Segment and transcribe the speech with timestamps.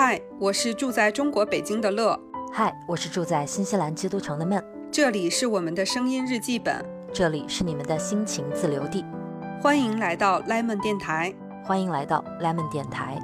[0.00, 2.16] 嗨，我是住在中国北京的乐，
[2.52, 9.04] 嗨，我是住在新西兰基督城的闷，这里是我们的声音日记本，这里是你们的心情自留地，
[9.60, 11.34] 欢迎来到 Lemon 电台，
[11.64, 13.20] 欢迎来到 Lemon 电台。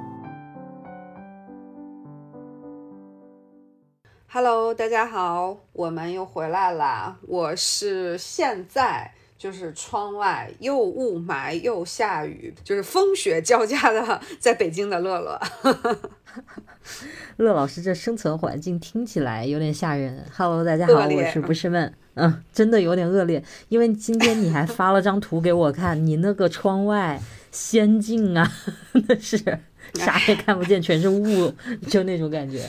[4.27, 7.15] Hello，大家好，我们又回来啦！
[7.21, 15.39] 我是现在就是窗外又雾霾又下雨，就是风雪交加的， 在北京的乐乐。
[17.37, 20.23] 乐老师这生存环境听起来有点吓人。
[20.35, 21.93] Hello，大家好，我是不是闷？
[22.15, 27.21] 嗯，真的有点恶劣，因为今天你还发了张图给我看，你那个窗外
[27.51, 28.49] 仙境啊，
[29.07, 29.37] 那是
[29.95, 31.53] 啥也看不见，全是雾，
[31.87, 32.63] 就那种感觉。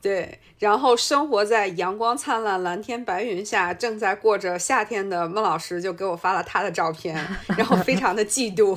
[0.00, 7.14] 对，然后生活在阳光灿烂、蓝天白云下，正在过着夏天的孟老师就给我发了他的照片，
[7.56, 8.76] 然后非常的嫉妒。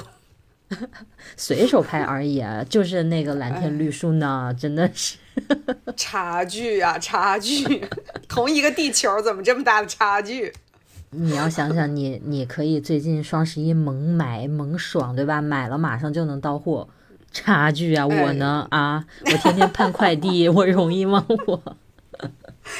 [1.37, 5.17] 随手拍而已啊，就是那个蓝天绿树呢，真的是。
[5.97, 7.83] 差距啊，差距！
[8.27, 10.53] 同一个地球怎么这么大的差距？
[11.11, 15.41] 你要想想你，你可以最近双十一猛买猛爽，对吧？
[15.41, 16.87] 买了马上就能到货，
[17.31, 18.07] 差距啊！
[18.07, 21.25] 我呢啊，我天天盼快递，我容易吗？
[21.47, 21.77] 我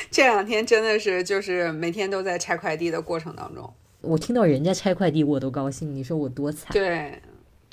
[0.09, 3.71] 这两天真的是就是每天都在拆快递的过程当中。
[4.01, 6.71] 我听到人家拆快递我都高兴，你说我多惨？
[6.71, 7.21] 对，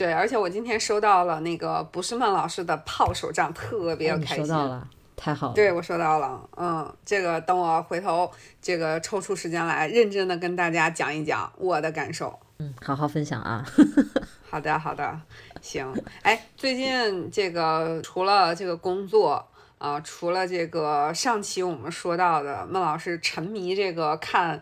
[0.02, 4.44] 对，而且我今天收到了那个不是孟老师的炮手账，特别开心。
[4.44, 5.54] 收到了，太好了。
[5.54, 8.28] 对，我收到了，嗯，这个等我回头
[8.60, 12.36] 这个抽出时间来，认真的跟大家讲一讲我的感受。
[12.58, 13.64] 嗯，好好分享啊。
[14.50, 15.20] 好的，好的，
[15.60, 15.94] 行。
[16.22, 19.46] 哎，最近这个除了这个工作
[19.78, 24.60] 啊、除了这个上期我们说到的孟老师沉迷这个看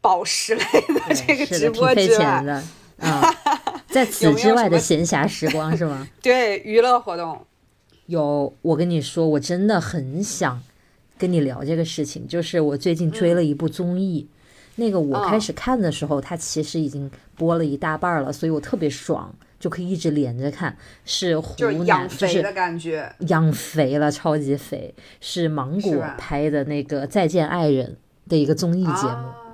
[0.00, 2.62] 宝石类的这个直播之外。
[2.98, 3.22] 啊、
[3.88, 6.06] 在 此之外的闲暇时光是吗？
[6.22, 7.44] 对娱乐活动，
[8.06, 10.62] 有，我跟你说，我真的很想
[11.16, 12.26] 跟你聊这个事情。
[12.28, 14.28] 就是我最近追了一部综艺，
[14.76, 20.76] 那个我开嗯始看的时候，它其实已经播了一大半了，所以我特别爽，就可以一直连着看。
[21.04, 23.12] 是湖就是南，就养肥的感觉。
[23.28, 27.96] 养肥了，超级肥，是芒果拍的那个《再见爱人》
[28.30, 29.28] 的一个综艺节目。
[29.28, 29.44] 啊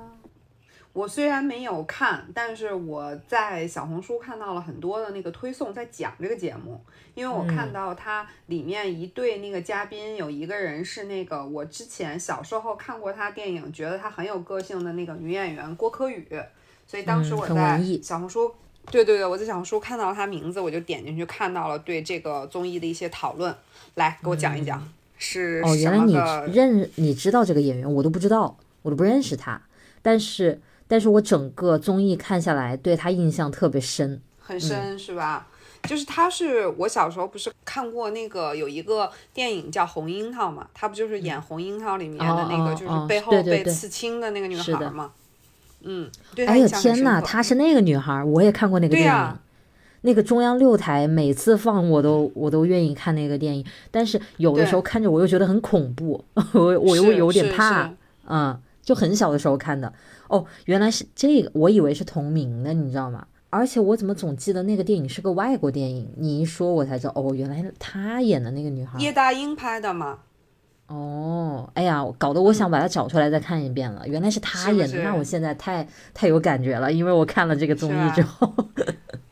[0.94, 6.81] 我虽然没有看，但是我在小红书看到了很多的那个推送，在讲这个节目。
[7.15, 16.27] 因为我看到它里面一对那个嘉宾，有一个人是那个我之前小时候看过他电影，觉得他很有个性的那个女演员郭柯宇，
[16.87, 18.53] 所以当时嗯我在小红书。
[18.91, 23.54] 对对对，我在小红书看到他名字，我就点进去看到了对这个综艺的一些讨论。
[23.94, 26.15] 来，给我讲一讲，是哦，什原来你
[26.53, 29.62] 认你知道这个演员，我都不知道，我都不认识他。
[30.03, 34.21] 但是，但是我整个综艺看下来，对他印象特别深。
[34.39, 35.47] 很深、是吧？
[35.89, 45.12] 就是他是我小时候不是看过那个有一个电影叫《红樱桃》嘛，他不就是演《红樱桃》里面的那个，就是哦背后被刺青的那个女孩嘛？
[45.83, 49.39] 嗯，对她哎呦印象很天呐，她是那个女孩，我也看过那个电影。
[50.06, 56.22] 那个中央六台每次放我都我都愿意看那个电影，但是有的时候看着我又觉得很恐怖，
[56.53, 57.91] 我我又有点怕，
[58.28, 59.91] 嗯，就很小的时候看的。
[60.28, 63.26] 哦，原来是这个，我以为是同名的，你知道吗？
[63.50, 66.10] 而且我怎么总记得那个电影是个外国电影？
[66.16, 68.98] 你一说，我才知道，哦，原来他演的那个女孩。
[68.98, 70.18] 叶大鹰拍的嘛？
[70.88, 74.06] 哦，哎呀，搞得我想把它找出来再看一遍了。
[74.06, 78.52] 原来是她演的，是是那我现在太太有感觉了，因为我看了这个综艺之后，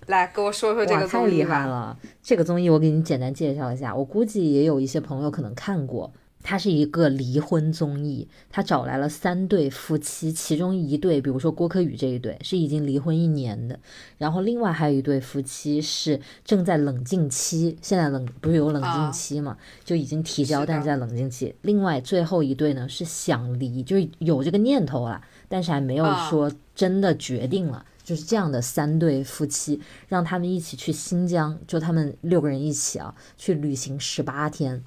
[0.06, 1.60] 来给我说说 这，个太厉综艺吧。
[1.60, 1.98] 害了！
[2.22, 6.12] 这个综艺我给你简单介绍一下，我估计也有一些朋友可能看过。
[6.42, 13.78] 它是一个离婚综艺，他找来了三对夫妻，其中一对，比如说郭柯宇这一对是已经离婚一年的，
[14.18, 21.54] 然后另外还有一对夫妻是正在冷静期，现在冷不是有冷啊静期嘛，就已经提交，但是在冷静期。
[21.62, 27.86] 另外最后一对呢是想离，就是有这个念头了，但是还没有啊说真的决定了。
[28.04, 34.82] 就是这样的三对夫妻，让他们一起去新疆，就他们六个人一起啊，去旅行十八天，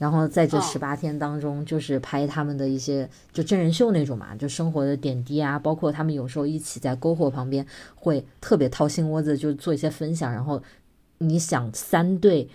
[0.00, 7.66] 然后在这哦十八天当中，就是拍他们的一些就真人秀那种嘛，就生活的点滴啊，包括他们有时候一起在篝火旁边
[7.96, 10.32] 会特别掏心窝子，就做一些分享。
[10.32, 10.62] 然后
[11.18, 12.48] 你想，三对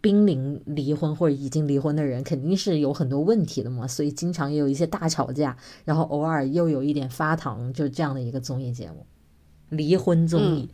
[0.00, 5.54] 濒临离婚或者已经离婚的人，肯定是有很多问题的嘛，所以经常也有一些大吵架，
[5.84, 9.04] 然后偶尔又有一点发糖，就这样的一个综艺节目，
[9.68, 10.70] 离婚综艺。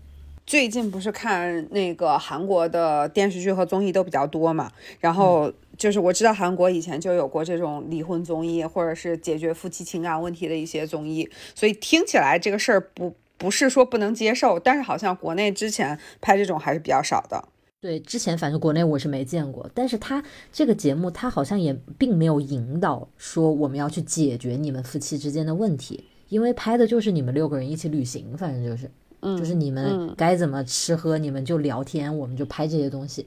[0.49, 17.47] 最近不是看那个韩国的电视剧和综艺都比较多嘛，然后就是我知道韩国以前就有过这种离婚综艺，或者是解决夫妻情感问题的一些综艺，所以听起来这个事儿不不是说不能接受，但是好像国内之前拍这种还是比较少的。
[17.83, 28.91] 对，之前反正国内我是没见过，但是他这个节目他好像也并没有引导说我们要去解决你们夫妻之间的问题，因为拍的就是你们六个人一起旅行，反正就是，
[29.23, 33.27] 就是你们该怎么吃喝，你们就聊天，我们就拍这些东西。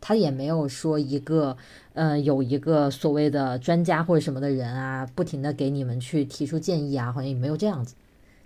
[0.00, 1.56] 他也没有说一个，
[1.94, 7.94] 呃，有一个所谓的专家或者什么的人啊，不停的给你们去提出建议啊，好像也没有这样子，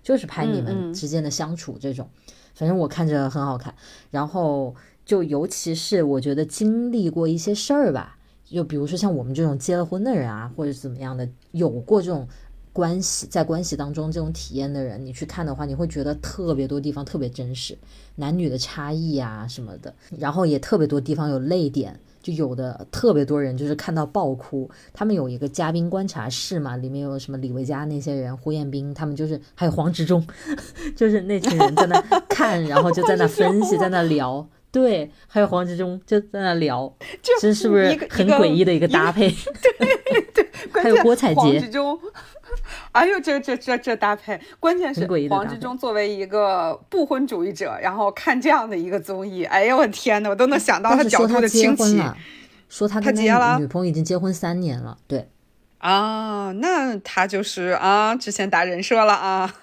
[0.01, 2.09] 就是拍你们之间的相处这种。
[2.53, 3.73] 反正我看着很好看，
[4.09, 4.75] 然后。
[5.03, 12.27] 就尤其是我觉得经历过一些事儿吧，就比如说像我们这种结了婚的人啊，或者怎么样的，有过这种
[12.73, 17.77] 关系，在关系当中这种体验的人，你去看的话，你会觉得特别多地方特别真实，
[18.15, 24.69] 男女的差异啊什么的，然后也特别多地方有泪点，就有的特别多人就是看到爆哭。
[24.93, 30.25] 他们有一个嘉宾观察室嘛，里面有什么李维嘉那些人，胡彦斌他们就是还有黄执中，
[30.95, 34.47] 就是那群人在那看，然后就在那分析，在那聊。
[34.71, 36.95] 对，还有黄执中就在那聊，
[37.41, 39.29] 这是不是很诡异的一个搭配？
[39.29, 40.49] 对 对，
[40.81, 41.41] 还有郭采洁。
[41.41, 41.99] 黄执中，
[42.91, 52.01] 哎呦，这这这这搭配，关键是黄志忠作为一个不婚主义者，然后看这样的一个综艺，哎呦我天呐，我都能想到他角度的清奇。
[52.69, 54.97] 说他他结了，女朋友已经结婚三年了。
[55.07, 55.29] 对
[55.79, 59.53] 啊，那他就是啊，之前打人设了啊。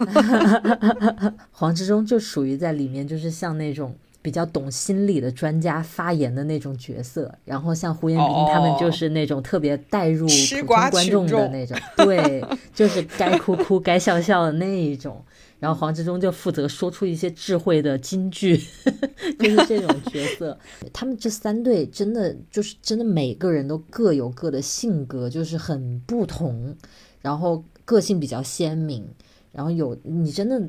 [1.52, 3.96] 黄志忠就属于在里面，就是像那种。
[4.20, 12.44] 比较懂心理的专家发言的那种角色，然后像胡彦斌他们就是那种特别带入普通观众的那种，对，
[12.74, 15.24] 就是该哭哭该笑笑的那一种。
[15.60, 18.56] 然后黄志忠就负责说出一些智慧的金句，
[19.40, 20.56] 就是这种角色。
[20.92, 26.76] 他们这三对真的就是真的每个人都各有各的性格，就是很不同，
[27.20, 29.04] 然后个性比较鲜明，
[29.52, 30.60] 然后有你真的。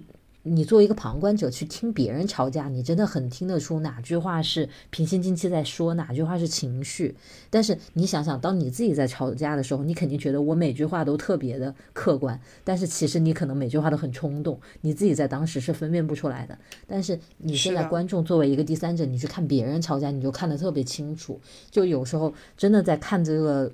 [0.49, 7.15] 你作为一个旁观者去听别人吵架，你真的很听得出哪句话是平心静气在说，哪句话是情绪。
[7.51, 16.57] 但是你想想，当你自己在吵架的时候，你肯定觉得我每句话都特别的客观，但是其实你可能每句话都很冲动，你自己在当时是分辨不出来的。
[16.87, 21.39] 但是你现在观众作为一个第三者，你去看别人吵架，你就看得特别清楚。
[21.69, 23.71] 就有时候真的在看这个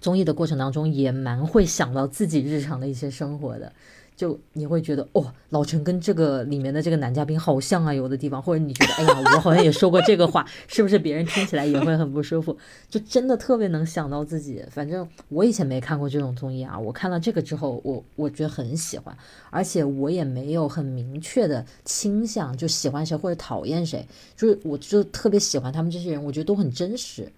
[0.00, 3.72] 综艺的过程当中，也蛮会想到自己日常的一些生活的。
[4.18, 12.58] 就你会觉得哦，老陈跟这个里面的这个男嘉宾好像啊，有的地方，或者你觉得哎呀， 我好像也说过这个话，是不是别人听起来也会很不舒服？
[12.90, 14.60] 就真的特别能想到自己。
[14.72, 19.16] 反正我以前没看过这种综艺啊，我看了这个之后，我我觉得很喜欢，
[19.50, 24.04] 而且我也没有很明确的倾向，就喜欢谁或者讨厌谁，
[24.36, 27.30] 就是我就特别喜欢他们这些人，我觉得都很真实。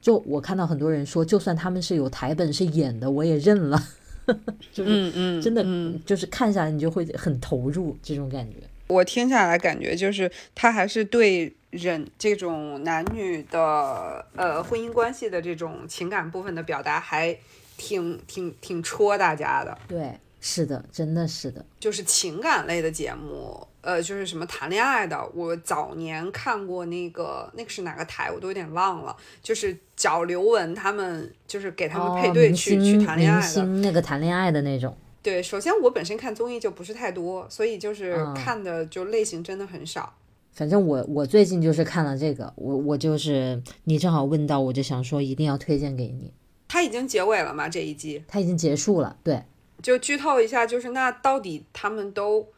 [0.00, 3.80] 就我看到很多人说，就算他们是有台本是演的，我也认了。
[4.72, 5.64] 就是真的，
[6.04, 8.56] 就是看下来你就会很投入这种感觉。
[8.86, 17.36] 我听下来感觉就是他还是对人这种男女的呃婚姻关系的这种情感部分的表达还
[17.76, 19.76] 挺挺挺戳大家的。
[19.88, 23.66] 对，是的，真的是的，就是情感类的节目。
[23.84, 29.14] 呃，就是什么谈恋爱的，我早年看过那个，那个是哪个台，我都有点忘了。
[29.42, 34.96] 就是找刘雯他们，就是给他们配对去去谈恋爱的，那个谈恋爱的那种。
[35.22, 40.14] 对，首先我本身看综艺就不是太多，所以就是看的就类型真的很少。
[40.52, 46.32] 反正我我最近就是看了这个，我我就是你正好问到，我就想说一定要推荐给你。
[46.68, 47.68] 它已经结尾了吗？
[47.68, 48.24] 这一季？
[48.26, 49.18] 它已经结束了。
[49.22, 49.42] 对，
[49.82, 52.48] 就剧透一下，就是那到底他们都。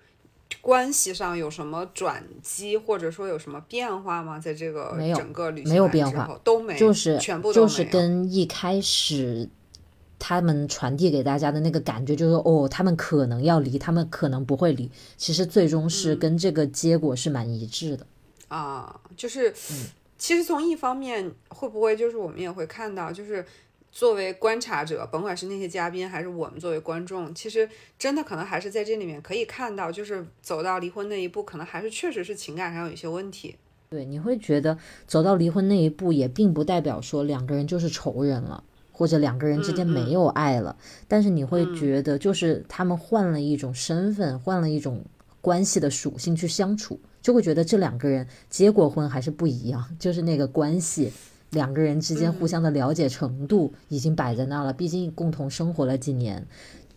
[0.66, 4.36] 关系上有什么转机，或者说有什么变化吗？
[4.36, 9.48] 在这个整个旅行没有变化，都没就是全部就是跟一开始
[10.18, 14.90] 他们传递给大家的那个感觉，就是哦，他们可能要离，他们可能不会离。
[15.16, 18.04] 其实最终是跟这个结果是蛮一致的
[18.48, 19.00] 啊。
[19.16, 19.54] 就是
[20.18, 23.46] 其实从一方面，会不会就是我们也会看到，就是。
[23.96, 27.66] 作为观察者，甭管是那些嘉宾还是我们作为观众，其实
[27.98, 33.56] 真的可能还是在这里面可以看到，就是走到离婚那一步，可能还是确实是情感上有一些问题。
[33.88, 34.76] 对，你会觉得
[35.06, 38.62] 走到离婚那一步，也并不代表说两个人就是仇人了，
[38.92, 40.76] 或者两个人之间没有爱了。
[41.08, 45.02] 但是你会觉得，就是他们换了一种身份，换了一种
[45.40, 51.10] 关系的属性去相处，就会觉得这两个人结过婚还是不一样，就是那个关系。
[51.56, 56.46] 两个人之间互相的了解程度已经摆在那了，毕竟共同生活了几年，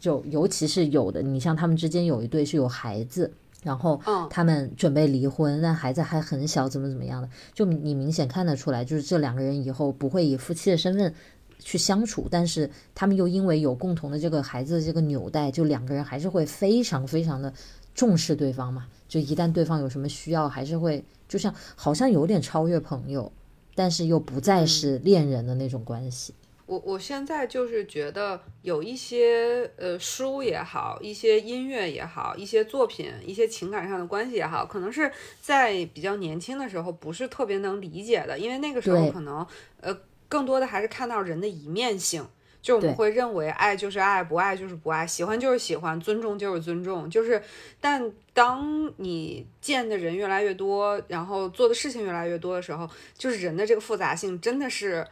[0.02, 3.32] 就尤其是有的，你像他们之间有一对是有孩子，
[3.64, 11.14] 然后他们准备离婚，但孩子还很小，怎么怎么样的，就你明显看得出来，就是这两个人以后不会以夫妻的身份
[11.60, 17.54] 去相处，但是他们又因为有共同的这个孩子的这个纽带，就两个人还是会非常非常的
[17.96, 21.02] 重视对方嘛，就一旦对方有什么需要，还是会。
[21.30, 23.32] 就像好像有点超越朋友，
[23.80, 26.34] 但是又不再是恋人的那种关系。
[26.66, 35.10] 我我现在就是觉得有一些呃书也好，一些音乐也好，一些作品，一些情感上的关系也好，可能是
[35.42, 39.48] 在比较年轻的时候不是特别能理解的，因为那个时候可能
[39.80, 42.28] 呃更多的还是看到人的一面性，
[42.62, 47.42] 就我们会认为爱就是爱，不爱就是不爱，喜欢就是喜欢，尊重就是尊重，就是
[47.80, 55.08] 但当你见的人越来越多，然后做的事情越来越多的时候，就是人的这个复杂性真的是。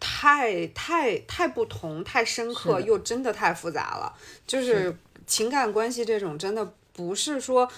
[0.00, 4.14] 太太太不同，太深刻，又真的太复杂了。
[4.46, 4.96] 就是
[5.26, 7.68] 情感关系这种，真的不是说，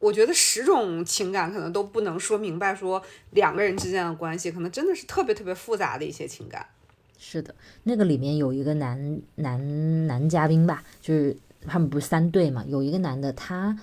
[0.00, 6.66] 我觉得十种情感可能都不能说明白，说两个人之间的关系，可能真的是特别特别复杂的一些情感。
[7.18, 13.78] 是的，那个里面有一个男男男嘉宾吧，就是他们不是三对嘛，有一个男的他。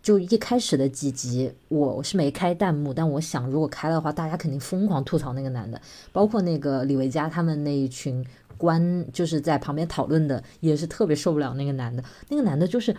[0.00, 5.78] 就一开始的几集，我是没开弹幕，但我想如果开的话，大家肯定疯狂吐槽那个男的，
[6.12, 8.24] 包括那个李维嘉他们那一群
[8.56, 12.02] 观，就是在旁边讨论的，也是特别受不了那个男的。
[12.28, 12.96] 那个男的就是，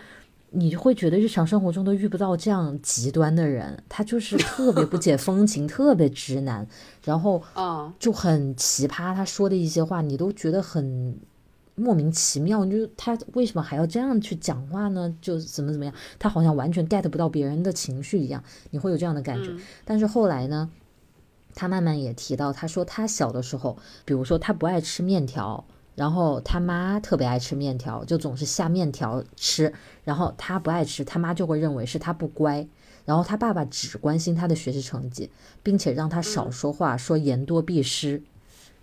[0.50, 6.66] 你会觉得日常生活中都遇不到这样极端的人，他就是 特别不解风情，特别直男，
[7.04, 7.42] 然后
[7.98, 11.18] 就很奇葩，他说的一些话，你都觉得很。
[11.76, 15.14] 莫名其妙，就他为什么还要这样去讲话呢？
[15.22, 19.50] 就怎么怎么样，他好像完全 get 不到别人的情绪一样，你会有这样的感觉。
[19.82, 20.68] 但是后来呢，
[21.54, 29.72] 他慢慢也提到，他说他小的时候，比如说他不爱吃面条，然后他妈特别爱吃面条，就总是下面条吃，
[30.04, 32.66] 然后他不爱吃，他妈就会认为是他不乖，
[33.04, 35.30] 然后他爸爸只关心他的学习成绩，
[35.62, 38.22] 并且让他少说话，说言多必失。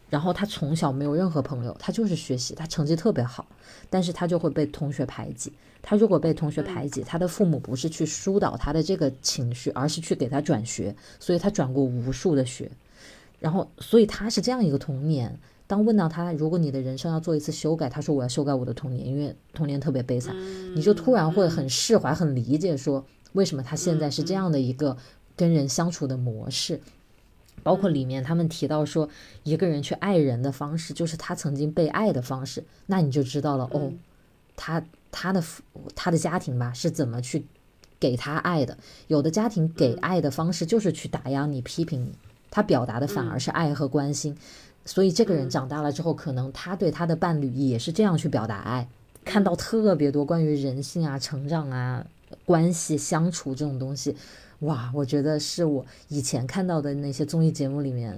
[0.10, 3.46] 然后他从小没有任何朋友，他就是学习，他成绩特别好，
[3.90, 5.52] 但是他就会被同学排挤。
[5.82, 12.72] 他如果被同学排挤，他的父母不是去疏导他的这个情绪，而是去给他转学，所以他转过无数的学。
[13.40, 15.38] 然后，所以他是这样一个童年。
[15.68, 20.36] 当问到他，如果你的人生要做一次修改，他说我要修改我的童年，因为童年特别悲惨。
[20.74, 24.98] 你就突然会很释怀、很理解，说为什么他现在是这样的一个
[25.36, 26.80] 跟人相处的模式。
[27.64, 29.10] 包括里面他们提到说，
[29.44, 33.92] 一个人去爱人的方式，就是他曾经被爱的方式，那你就知道了哦，
[34.56, 34.82] 他
[35.12, 35.44] 他的
[35.94, 37.46] 他的家庭吧是怎么去
[38.00, 38.78] 给他爱的？
[39.08, 42.14] 有的家庭给爱的方式就是去打压你、批评你，
[42.50, 44.36] 他表达的反而是爱和关心。
[44.86, 48.88] 所以这个人长大了之后，可能他对他的伴侣也是这样去表达爱。
[49.25, 52.06] 看到特别多关于人性啊、成长啊、
[52.46, 54.16] 关系相处这种东西。
[54.60, 58.18] 哇，我觉得是我以前看到的那些综艺节目里面，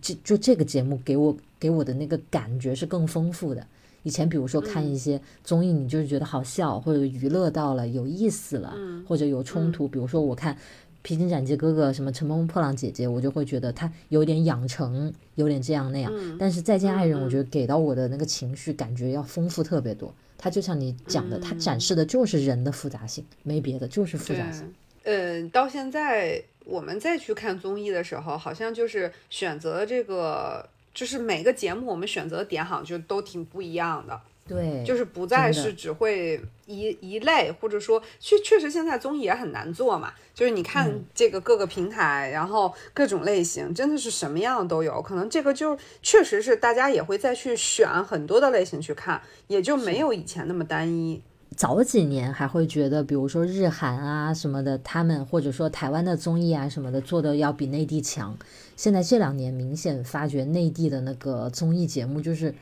[0.00, 3.66] 就就这个节目给我给我的那个感觉是更丰富的。
[4.04, 8.74] 以前比如说看一些综艺，你就是觉得好笑或者娱乐到了有意思了，
[9.08, 9.88] 或者有冲突。
[9.88, 10.54] 比如说我看
[11.04, 16.10] 《披荆斩棘哥哥》什么《乘风破浪姐姐》，我就会觉得他有点养成，有点这样那样。
[16.38, 20.12] 但是《再见爱人》，我觉得给到我的那个情绪感觉要丰富特别多。
[20.38, 24.72] 他就像你讲的，他展示的就是人的复杂性，没别的，就是复杂性。
[25.02, 34.18] 嗯，到现在我们再去看综艺的时候，好像就是选择这个，就是每个节目我们选择的点好像就都挺不一样的。
[34.46, 40.12] 对，就是不再是只会一一类，或者说确确实现在综艺也很难做嘛。
[40.34, 45.00] 就是你看这个各个平台，然后各种类型，真的是什么样的都有。
[45.00, 51.22] 可能这个就确实是大家也会再去选很多的类型去看，也就没有以前那么单一。
[51.56, 58.36] 早几年还会觉得，比如说日韩啊什么的，他们或者说台湾的综艺啊什么的做的要比内地强。
[58.76, 62.52] 现在这两年明显发觉内地的那个综艺节目就是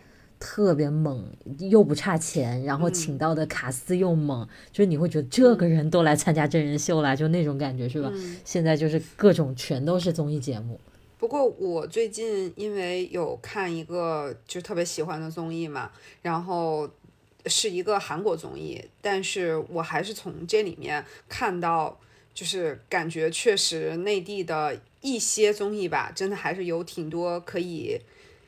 [0.45, 1.25] 特别猛，
[1.61, 8.11] 又不差钱，然后请到的卡司又猛，就是你会觉得这个人都来参加真人秀了，就那种感觉是吧？
[8.45, 10.81] 现在就是各种全都是综艺节目。
[11.17, 16.91] 不过我最近因为有看一个就特别喜欢的综艺嘛，然后。
[17.47, 21.99] 是一个韩国综艺，但是我还是从这里面看到，
[22.33, 27.99] 就是感觉确实内地的一些综艺吧，真的还是有挺多可以。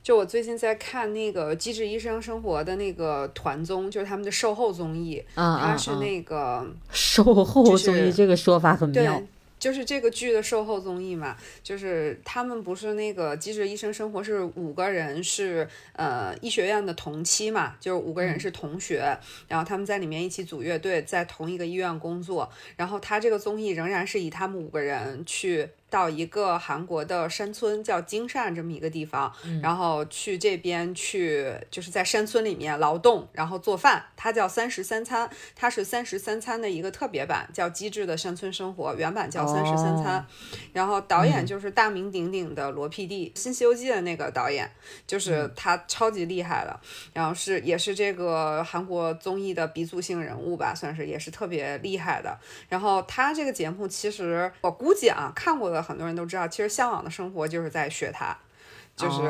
[0.04, 9.22] 就我最近在看那个《机智医生生活》的那个团综，就是他们的售后综艺，它是那个售后综艺，这个说法很妙。
[9.58, 19.18] 就是这个剧的售后综艺嘛，就是他们不是那个《机智医生生活》是五个人是呃医学院的同期嘛，就是五个人是同学，
[19.48, 22.46] 然后他们在里面一起组乐队，在同一个医院工作，
[22.76, 25.70] 然后他这个综艺仍然是以他们五个人去。
[25.94, 29.32] 到一个韩国的山村叫金善这么一个地方，
[29.62, 34.04] 然后去这边去就是在山村里面劳动，然后做饭。
[34.16, 40.26] 它叫三十三餐，它是三十三餐的一个特别版，叫《机智的山村生活》，原版叫《三十三餐》。
[40.72, 44.68] 然后导演就是大名鼎鼎的罗 PD，《新西游记》的那个导演，
[45.06, 46.80] 就是他超级厉害的。
[47.12, 52.36] 然后是也是这个韩国综艺的鼻祖性人物吧，算是也是特别厉害的。
[52.68, 58.36] 然后他这个节目其实我估计啊，看过的很多人都知道，其实《向往的生活》就是在学他。
[58.96, 59.22] 就是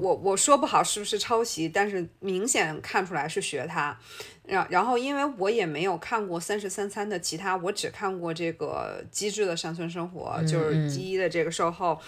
[0.00, 3.96] 我我说不好是不是抄袭，但是明显看出来是学他。
[4.44, 12.00] 然然后因为我也没有看过《三十三餐》的其他，我只看过这个《机智的山村生活》，就是第一的这个售后，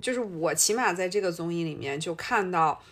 [0.00, 2.82] 就是我起码在这个综艺里面就看到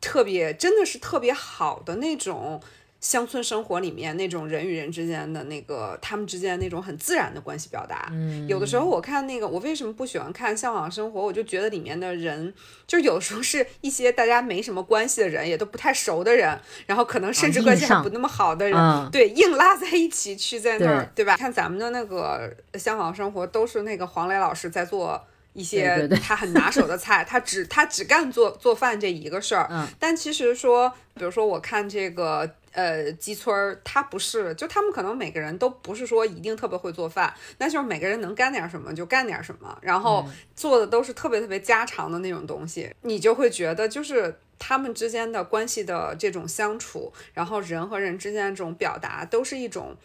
[0.00, 2.62] 特别真的是特别好的那种。
[3.00, 11.20] 乡村生活里面那种人与人之间的那个，他们之间那种很自然的关系表达，嗯，有的时候我看那个，我为什么不喜欢看《向往生活》？
[11.22, 12.52] 我就觉得里面的人，
[12.86, 21.36] 就有的时候是一些大家没什么关系的人，也都不太熟的人，然后可能甚至关系还不那么好的人，对，硬拉在一起去在那儿，对吧？
[21.38, 25.24] 看咱们的那个《向往生活》，都是那个黄磊老师在做。
[25.52, 29.66] 一些他很拿手的菜，他只他只干做做饭这一个事儿。
[29.68, 49.96] 嗯，但其实说，比如说我看这个呃鸡村儿，他不是，就他们可能每个人都不是说一定特别会做饭，那就是每个人能干点什么就干点什么，然后做的都是特别特别家常的那种东西，你就会觉得就是他们之间的关系的这种相处，然后人和人之间的这种表达，都是一种。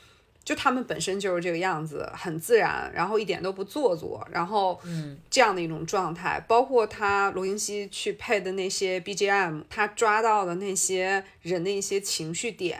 [0.46, 12.80] 就他们本身就是这个样子，很自然，然后一点都不做作，然后嗯这样的一种状态，包括他罗云熙去配的那些 BGM，他抓到的那些人的一些情绪点，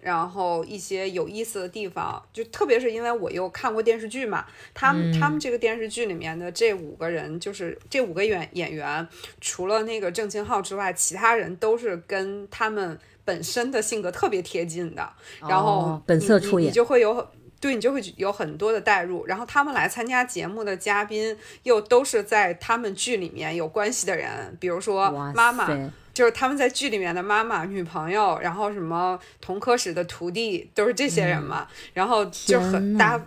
[0.00, 4.44] 然后一些有意思的地方，就特别是因为我又看过电视剧嘛，
[4.74, 9.06] 他们他们这个电视剧里面的这五个人，就是这五个演演员，
[9.40, 12.98] 除了那个郑清浩之外，其他人都是跟他们。
[13.24, 15.08] 本身的性格特别贴近的，
[15.48, 17.26] 然后本色出演，你就会有
[17.58, 19.24] 对你就会有很多的代入。
[19.24, 25.66] 然后他们来参加节目的嘉宾又都是在他们剧里面有关系的人，比如说妈妈，
[26.12, 31.66] 就是他们在剧里面的妈妈、女朋友，然后什么同科室的徒弟，都是这些人嘛。
[31.94, 33.18] 然后就很大，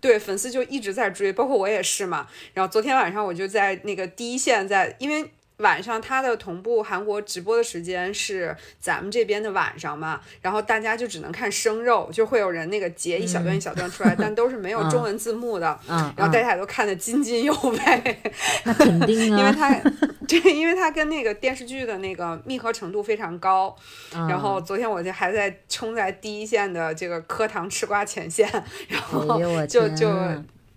[0.00, 2.26] 对粉丝就一直在追，包括我也是嘛。
[2.54, 5.30] 然后昨天晚上我就在那个第一线，在因为。
[5.64, 17.78] 晚上他的同步韩国直播的时间是咱们这边的晚上嘛，然后大家就只能看生肉，就会有人那个截一小段一小段出来， 但都是没有中文字幕的，然后大家都看得津津有味。
[18.64, 19.74] 那肯定啊， 因为他
[20.28, 23.74] 对，因为他跟那个电视剧的那个密合程度非常高。
[24.28, 28.46] 然后昨天我就还在冲在第一线的这个课堂吃瓜前线，
[28.88, 30.12] 然后就就。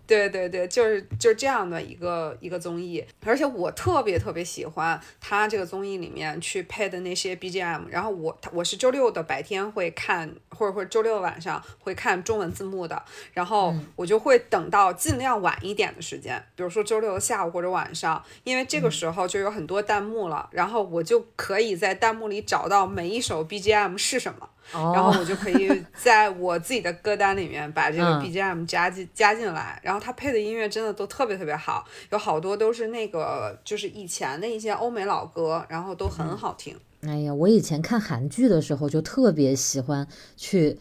[0.07, 7.81] 对对对，就是就是这样的一个一个综艺，而且我特别特别喜欢他这个综艺里面去配的那些 BGM。
[7.89, 13.03] 然后我我是周六的白天会看，或者或者周六晚上会看中文字幕的。
[13.33, 24.49] 然后我就会等到尽量晚一点的时间，比如说周六的下午或者晚上，因为这个时候就有很多弹幕了，然后我就可以在弹幕里找到每一首 BGM 是什么。
[24.73, 36.75] 然后我就可以在我自己的歌单里面把这个 BGM 加进加进来，然后他配的音乐真的都特别特别好，有好多都是那个就是以前的一些欧美老歌，然后都很好听。
[37.01, 40.77] 哎呀，我以前看韩剧的时候就特别喜欢去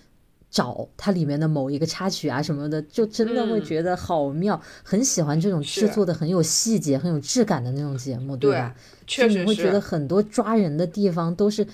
[0.50, 8.74] 找它里面的某一个插曲啊什么的，就真的会觉得好妙，很喜欢这种制作的很有细节、很有质感的那种节目，对吧？
[9.06, 11.66] 确实你会觉得很多抓人的地方都是。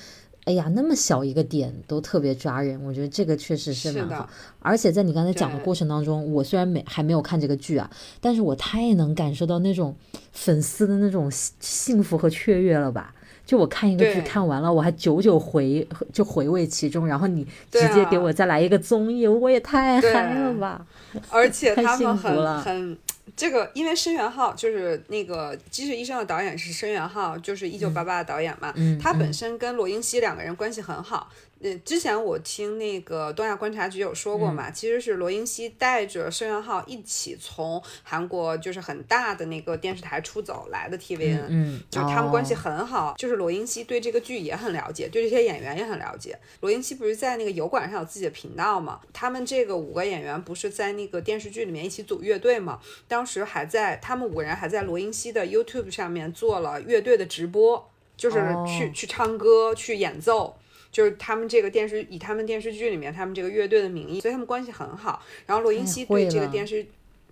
[0.44, 4.28] 哎呀，那么小一个点都特别抓人，我觉得这个确实是蛮好。
[4.58, 7.88] 而且在你刚才讲的过程当中，我虽然没还没有看这个剧啊，
[8.20, 9.94] 但是我太能感受到那种
[10.32, 13.14] 粉丝的那种幸福和雀跃了吧？
[13.52, 20.86] 就我看一个剧看完了，我还久久回就回味其中，然后你直接给我再来一个综艺，我也太嗨了吧！
[21.28, 22.98] 而且他们很很。
[23.36, 31.28] 这个，因为申元浩就是那个《机智医生》的导演是申元浩，就是一九八八的导演嘛，他本身跟罗英熙两个人关系很好。
[31.30, 31.51] 嗯，
[31.84, 46.38] 之前我听那个东亚观察局有说过嘛，其实是罗英熙带着申元浩一起从韩国就是很大的那个电视台出走来的 TVN，嗯，就他们关系很好，就是罗英熙对这个剧也很了解，对这些演员也很了解。
[46.60, 49.00] 罗英熙不是在那个油管上有自己的频道嘛？
[49.12, 52.80] 他们这个五个演员不是在那个电视剧里面一起组乐队嘛？
[53.06, 60.56] 当时还在他们五个人还在罗英熙的 YouTube 上面做了乐队的直播，就是去去唱歌去演奏。
[60.92, 65.20] 就是他们这个电视以他们电视剧里面他们这个乐队的名义，所以他们关系很好。
[65.46, 66.86] 然后罗英熙对这个电视，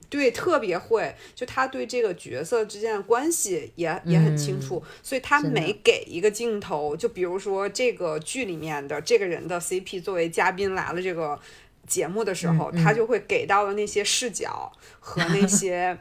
[0.09, 11.39] 对，特别会，就他对这个角色之间的关系也也很清楚，所以他每给一个镜头，就比如说这个剧里面的这个人的 CP 作为嘉宾来了这个
[11.87, 15.99] 节目的时候，他就会给到的那些视角和那 些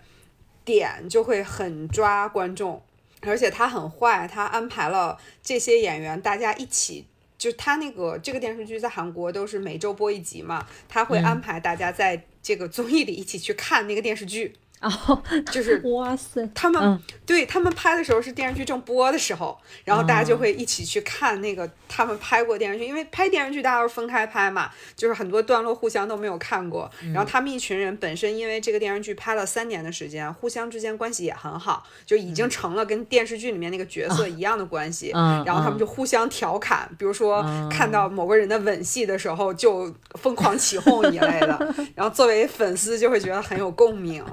[0.63, 2.81] 点就会很抓观众，
[3.21, 7.05] 而且他很坏，他安排了这些演员大家一起。
[7.39, 14.53] 就他那个这个电视剧在韩国都是每周播一集嘛，他会安排大家在这个综艺里一起去看那个电视剧。
[14.81, 26.89] 哦， 就是 哇塞，他们对他们拍的时候是电视剧正播的时候，然后大家就会一起去看那个他们拍过电视剧，因为拍电视剧大家都是分开拍嘛，就是很多段落互相都没有看过。
[27.13, 35.09] 然后他们一群人本身因为这个电视剧拍了三年的时间，互相之间关系也很好，就已经成了跟电视剧里面那个角色一样的关系。
[35.45, 44.23] 然后他们就互相调侃，比如说看到某个人的吻戏的时候就疯狂起哄一类的， 然后作为粉丝就会觉得很有共鸣。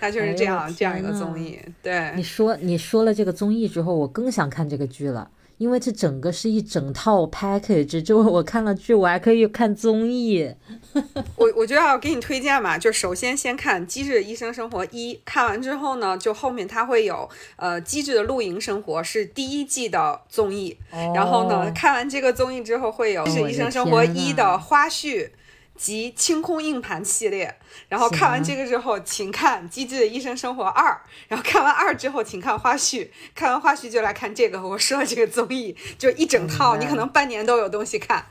[0.00, 2.12] 他就是这样这样一个综艺，对。
[2.14, 10.54] 你说你说了这个综艺之后，我更想看这个剧了，因为这整个是一整套 package，就我看了剧，我还可以看综艺。
[11.36, 20.76] 我我就要给你推荐嘛，就首先先看《机智的医生生活一》，看完之后呢，就后面它会有呃《机智的露营生活》是第一季的综艺，
[21.14, 25.30] 然后呢，看完这个综艺之后会有《机智医生生活一》的花絮。
[25.78, 27.54] 及清空硬盘系列，
[27.88, 30.90] 然后看完这个之后，请看《机智的医生生活二》，
[31.28, 38.26] 然后看完二之后，请看花絮，看完花絮就来看这个我说的这个综艺，就一整套，你可能半年都有东西看。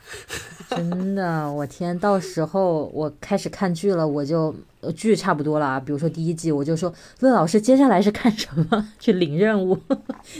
[0.68, 4.54] 真的，我天，到时候我开始看剧了，我就
[4.94, 8.88] 剧差不多了啊，比如说第一季，我就说乐老师接下来是看什么？
[9.00, 9.78] 去领任务？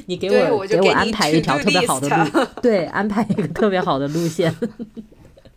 [0.05, 4.55] 你给我给我安排一条特别好的路，对，安排一个特别好的路线。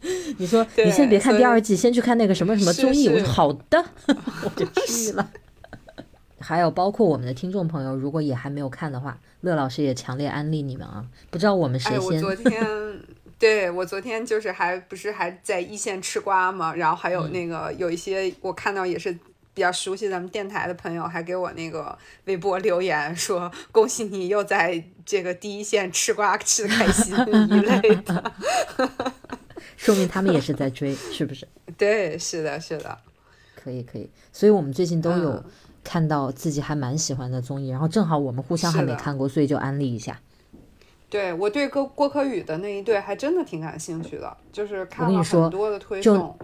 [0.37, 3.07] 你说你先别看第二季，先去看那个什么什么综艺。
[3.09, 5.31] 我说好的， 我就去了。
[6.39, 11.05] 还有包括我们的听众朋友，如果也还没有看的话，乐老师也强烈安利你们啊！
[11.29, 12.01] 不知道我们谁先？
[12.01, 12.65] 我昨天
[13.37, 19.11] 对我昨天就是还不是还在一线吃瓜嘛，然后还有那个有一些我看到也是
[19.53, 28.31] 比较熟悉咱们电台的朋友，还给我那个微博留言说恭喜你又在这个第一线吃瓜吃的开心一类的。
[29.81, 31.47] 说明他们也是在追， 是不是？
[31.75, 32.95] 对，是的，是的，
[33.55, 34.07] 可以，可以。
[34.31, 35.43] 所以，我们最近都有
[35.83, 40.19] 看到自己还蛮喜欢的综艺，然后正好我们互相还没看过，所以就安利一下。
[41.09, 46.37] 对我对郭郭柯宇的那一对还真的挺感兴趣的，就是看了很多的推送。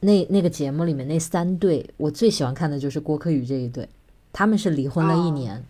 [0.00, 3.88] 那那个节目里面那三对，我最喜欢看的就是郭柯宇这一对，
[4.32, 5.64] 他们是离婚了一年。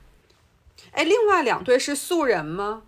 [0.92, 2.82] 哎，另外两对是素人吗？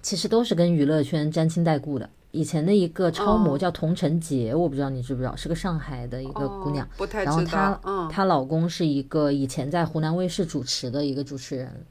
[0.00, 2.08] 其实都是跟娱乐圈沾亲带故的。
[2.38, 6.88] 以前的一个超模叫童晨洁，我不知道你知不知道，是个上海的一个姑娘。
[6.96, 7.36] 不太知道。
[7.36, 7.44] 然后
[7.82, 11.84] 她，她老公是一个以前在湖南卫视主持的一个主持人。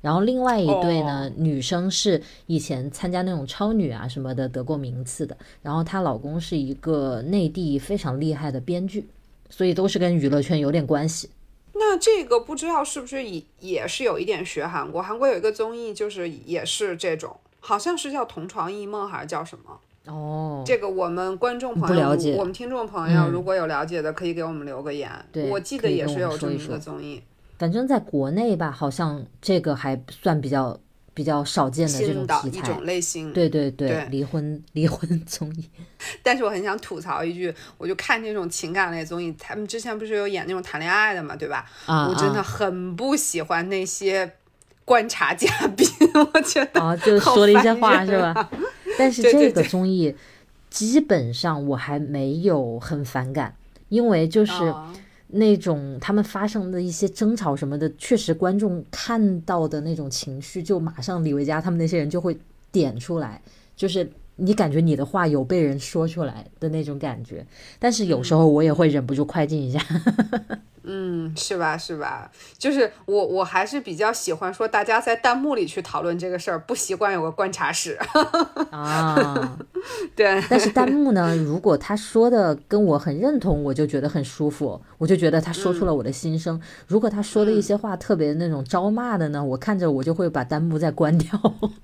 [0.00, 5.36] 然后另外一对呢，女生是以前参加那种超女啊什么的得过名次的。
[5.60, 9.08] 然后她老公是一个内地非常厉害的编剧，
[9.48, 11.28] 所以都是跟娱乐圈有点关系。
[11.74, 15.02] 那这个不知道是不是也也是有一点学韩国？
[15.02, 17.36] 韩国有一个综艺就是也是这种。
[17.60, 19.78] 好像是叫同床异梦还是叫什么？
[20.06, 25.10] 哦，这个我们观众朋友，我们听众朋友如果有了解的，可以给我们留个言。
[25.30, 27.22] 对，我记得也是有这么一个综艺。
[27.58, 30.80] 反正在国内吧，好像这个还算比较
[31.12, 32.58] 比较少见的这种题材。
[32.58, 33.30] 一种类型。
[33.34, 35.68] 对对对，离婚 离婚综艺。
[36.22, 41.66] 但是我很想吐槽一句，我就看那种情感类综艺，他们之前不是有演那种谈恋爱的嘛，对吧？
[41.84, 44.32] 啊，我真的很不喜欢那些。
[44.90, 48.50] 观察嘉宾，我觉得啊，就说了一些话是吧？
[48.98, 50.12] 但是这个综艺
[50.68, 53.54] 基本上我还没有很反感，
[53.88, 54.52] 因为就是
[55.28, 62.36] 那种他们发生的一些争吵什么的，确实观众看到的那种情绪，就马上李维嘉他们那些人就会
[62.72, 63.40] 点出来，
[63.76, 67.46] 就是你感觉你的话有被人说出来的那种感觉。
[67.78, 69.80] 但是有时候我也会忍不住快进一下。
[70.82, 71.76] 嗯，是吧？
[71.76, 72.30] 是吧？
[72.58, 77.98] 就是我，我还是比较喜欢说大家在弹幕里去讨论这个事儿，不习惯有个观察室。
[78.70, 79.58] 啊，
[80.16, 80.42] 对。
[80.48, 86.60] 但是弹幕呢，如果他说的跟我很认同，我就觉得很舒服，我就觉得他说出了我的心声。
[86.86, 91.30] 如果他说的一些话特别那种招骂的呢，我看着我就会把弹幕再关掉。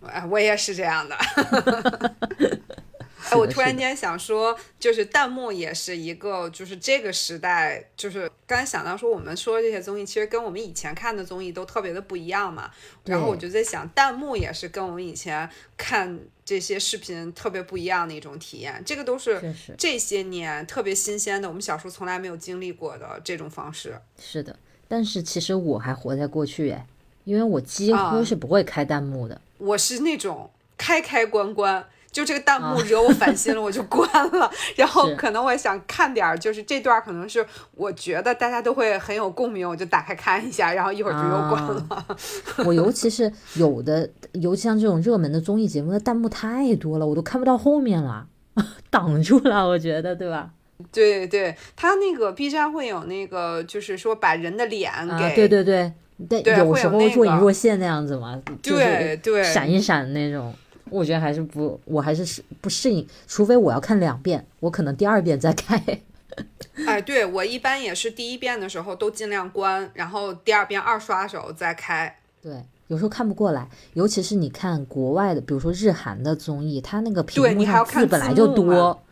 [0.07, 1.17] 哎，我也是这样的。
[3.31, 12.71] 哎，我突然间想说，就是弹幕也是一个，就是这个时代，就是刚才想到说，我们说这些综艺，其实跟我们以前看的综艺都特别的不一样嘛。
[13.05, 18.81] 然后我就在想，弹幕也是跟我们以前看这些视频特别不一样的一种体验。
[18.87, 24.01] 这个都是这些年特别新鲜的，我们小时候从来没有经历过的这种方式。
[24.21, 26.87] 是的，但是其实我还活在过去哎，
[27.25, 29.41] 因为我几乎是不会开弹幕的。
[29.59, 31.87] 我是那种开开关关。
[32.17, 34.51] 就这个弹幕惹我烦心了，我就关了。
[34.75, 42.07] 然后可能我想看点儿，就是这段可能是我觉得大家都会很有共鸣，我就打开看一下，然后一会儿就又关了。
[42.65, 48.27] 我尤其是有的，尤其像这种热门的综艺节目，的弹幕太多了，我都看不到后面了，
[48.89, 49.69] 挡住了。
[49.69, 50.49] 我觉得，对吧？
[50.91, 55.93] 对对，他那个 B 站会有那个，就是说把人的脸给对对对，
[56.41, 60.55] 对有时候若隐若现那样子嘛，对对，闪一闪那种。
[60.91, 65.83] 我觉得还是不，我还是适不适应，除非我要看两遍，我可能第二遍再开。
[66.87, 72.15] 哎，对我一般也是第一遍的时候都尽量关，然后第二遍二刷的时候再开。
[72.43, 79.03] 对，有时候看不过来，尤其是你看国外的，比如说日韩的综艺，它那个屏幕上字本来就多，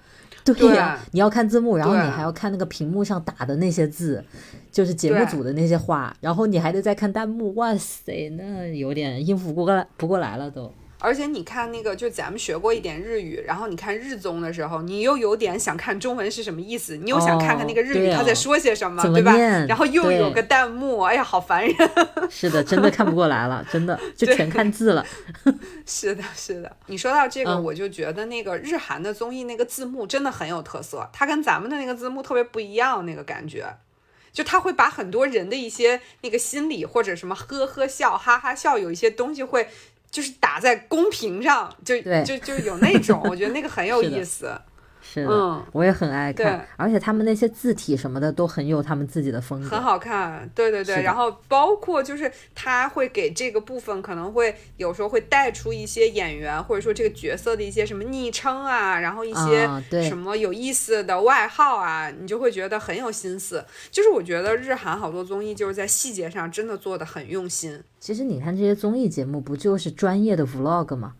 [0.44, 4.22] 对呀，你要看字幕，然后你还要看那个屏幕上打的那些字，
[4.70, 10.70] 就是节目组的那些话，然后你还得再看弹幕，哇塞，那有点应付不过来，不过来了都。
[11.04, 19.36] 而且你看那个，就咱们学过一点日语，然后你看日综的时候，你又有点想看中文是什么意思，你又想看看那个日语他在说些什么，对吧？
[19.68, 21.74] 然后又有个弹幕，哎呀，好烦人。
[22.30, 25.04] 是的，真的看不过来了， 真的就全看字了。
[25.84, 26.76] 是的，是的。
[26.86, 33.76] 你说到这个，我就觉得那个日韩的综艺那个字幕真的很有特色，它跟咱们的那个字幕特别不一样，那个感觉，
[34.32, 39.68] 就他会把很多人的一些那个心理或者什么呵呵笑、哈哈笑，有一些东西会。
[40.14, 44.56] 就是打在公屏上，就就就有那种，我觉得那个很有意思。
[45.06, 50.50] 是的，我也很爱看，而且他们那些字体什么的都很有他们自己的风格，很好看。
[50.54, 59.68] 对对对，然后包括就是他会给这个部分可能会有时候会带出一些演员或者说这个角色的一些什么昵称啊，然后一些
[60.08, 63.64] 什么有意思的外号啊，你就会觉得很有心思。
[63.90, 67.82] 就是我觉得日韩好多综艺就是在细节上真的做的很用心。
[68.00, 71.14] 其实你看这些综艺节目不就是专业的 vlog 吗？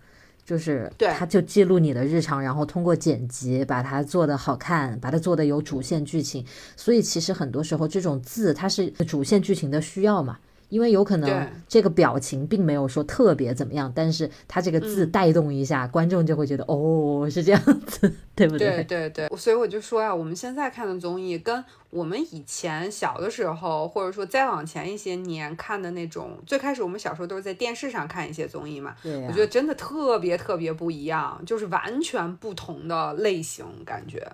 [0.45, 6.45] 就是，他就记录你的日常，然后通过剪辑把它做的好看，把它做的有主线剧情。
[6.77, 10.39] 所以其实很多时候这种字它是主线剧情的需要嘛。
[10.75, 18.83] 因为有可能这个表情并没有说特别怎么样，但是他这个字带动一下，观众就会觉得哦是这样子， 对不对？
[18.83, 28.97] 对对对，所以我就说呀，我们现在看的综艺跟我们以前小的时候，或者说再往前一些年看的那种，最开始我们小时候都是在电视上看一些综艺嘛，
[29.29, 34.27] 我觉得真的特别特别不一样，就是完全不同的类型感觉。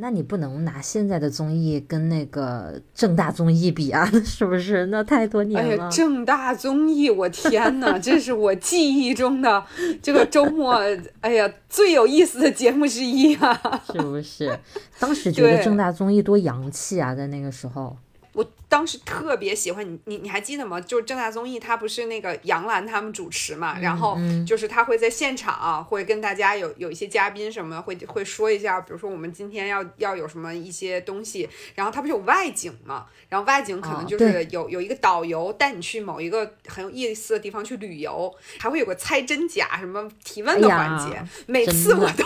[0.00, 4.86] 那你不能拿现在的综艺跟那个正大综艺比啊， 是不是？
[4.86, 5.68] 那太多年了。
[5.68, 9.64] 哎呀，正大综艺，我天哪，这是我记忆中的
[10.00, 10.74] 这个周末，
[11.20, 13.82] 哎呀，最有意思的节目之一啊！
[13.92, 14.56] 是不是？
[15.00, 17.96] 当时 觉得正大综艺多洋气啊，在那个时候。
[18.34, 20.80] 我当时特别喜欢你，你你还记得吗？
[20.80, 42.24] 就是正大综艺，他不是那个杨澜他们主持嘛，然后就是他会在现场会跟大家有有一些嘉宾什么会会说一下，比如说我们今天要要有什么一些东西，然后他不是有外景嘛，然后外景可能就是有有一个导游带你去某一个很有意思的地方去旅游，还会有个猜真假什么提问的环节，每次我都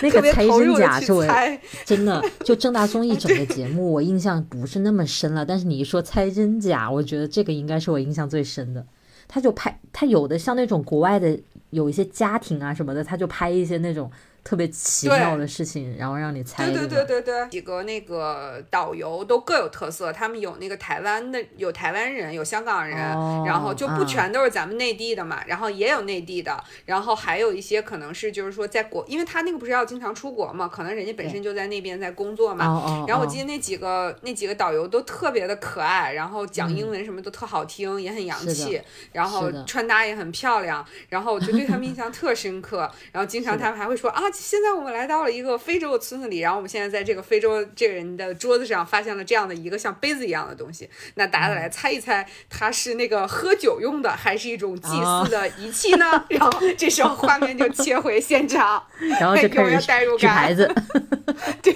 [0.00, 1.26] 那个猜真假是我
[1.84, 5.02] 真的就正大综艺 整个节目我印象不是那么。
[5.12, 8.86] 深了，但是你一说猜真假，我觉得这个应该是我印象最深的。
[9.28, 11.38] 他就拍，他有的像那种国外的，
[11.70, 14.10] 有一些家庭啊什么的，他就拍一些那种。
[14.44, 16.66] 特别奇妙的事情，然后让你猜。
[16.66, 22.98] 对对对对对，几个那个导游都各有特色，他们有那个台湾的，有台湾人，有香港人，
[23.46, 33.04] 然后就不全都是咱们内地的嘛，然后也有内地的，然后还有一些可能是就是说在国，因为他那个不是要经常出国嘛，可能人家本身就在那边在工作嘛。
[33.06, 38.80] 然后我记得那几个那几个导游都特别的可爱，然后讲英文什么都特好听，也很洋气，
[39.12, 44.20] 然后穿搭也很漂亮，然后我就对他们印象特深刻， 然后经常他们还会说啊。
[44.32, 50.88] 现在我们来到了一个非洲的村子里，然后我们现在在这个非洲这个人的桌子上发现了这样的一个像杯子一样的东西。
[51.14, 56.24] 那大家来猜一猜，它是那个喝酒用的，还是一种祭祀的仪器呢？
[56.30, 58.82] 然后这时候画面就切回现场，
[59.20, 59.78] 然后就 开始
[60.18, 60.72] 举牌子。
[61.62, 61.74] 对。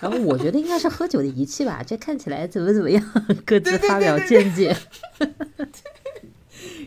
[0.00, 3.04] 然后我觉得应该是喝酒的仪器吧，这看起来怎么怎么样？
[3.44, 4.74] 各自发表见解。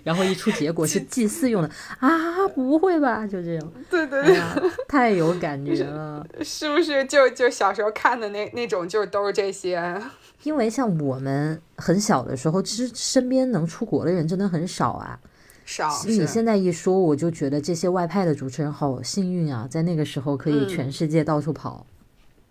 [0.04, 3.26] 然后一出结果是祭祀用的啊，不会吧？
[3.26, 4.40] 就这种，对对对，
[4.88, 7.04] 太有感觉了， 是不是？
[7.06, 10.02] 就就小时候看的那那种，就都是这些。
[10.44, 15.18] 因为像我们很小的时候，其实身边能出国的人真的很少啊。
[15.66, 15.90] 少。
[16.06, 21.86] 你现在一说，我就觉得这些外派的主持人好幸运啊，在那个时候可以全世界到处跑。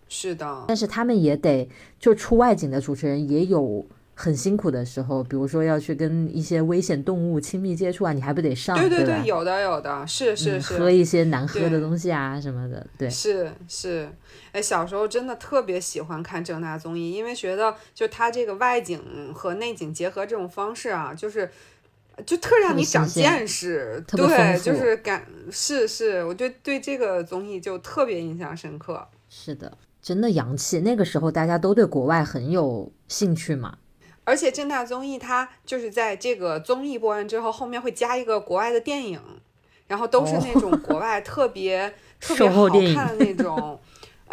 [0.09, 0.65] 是的。
[0.67, 8.77] 但是他们也得就出外景的主持人也有很辛苦的时候，比如说要去跟一些危险动物亲密接触啊，你还不得上？
[8.77, 10.77] 对对对，有的有的，是是是。
[10.77, 13.09] 喝一些难喝的东西啊什么的，对。
[13.09, 14.09] 是是，
[14.51, 19.01] 哎，小时候真的特别喜欢看正大综艺，因为觉得就他这个外景
[19.33, 21.49] 和内景结合这种方式啊，就是。
[22.27, 29.03] 就特让你长见识，对，就是感是是，我觉得对这个综艺就特别印象深刻。
[29.27, 30.81] 是的，真的洋气。
[30.81, 33.79] 那个时候大家都对国外很有兴趣嘛。
[34.23, 39.19] 而且正大综艺它就是在这个综艺播完之后，后面会加一个国外的电影，
[39.87, 43.79] 然后都是那种国外特别 特别好看的那种。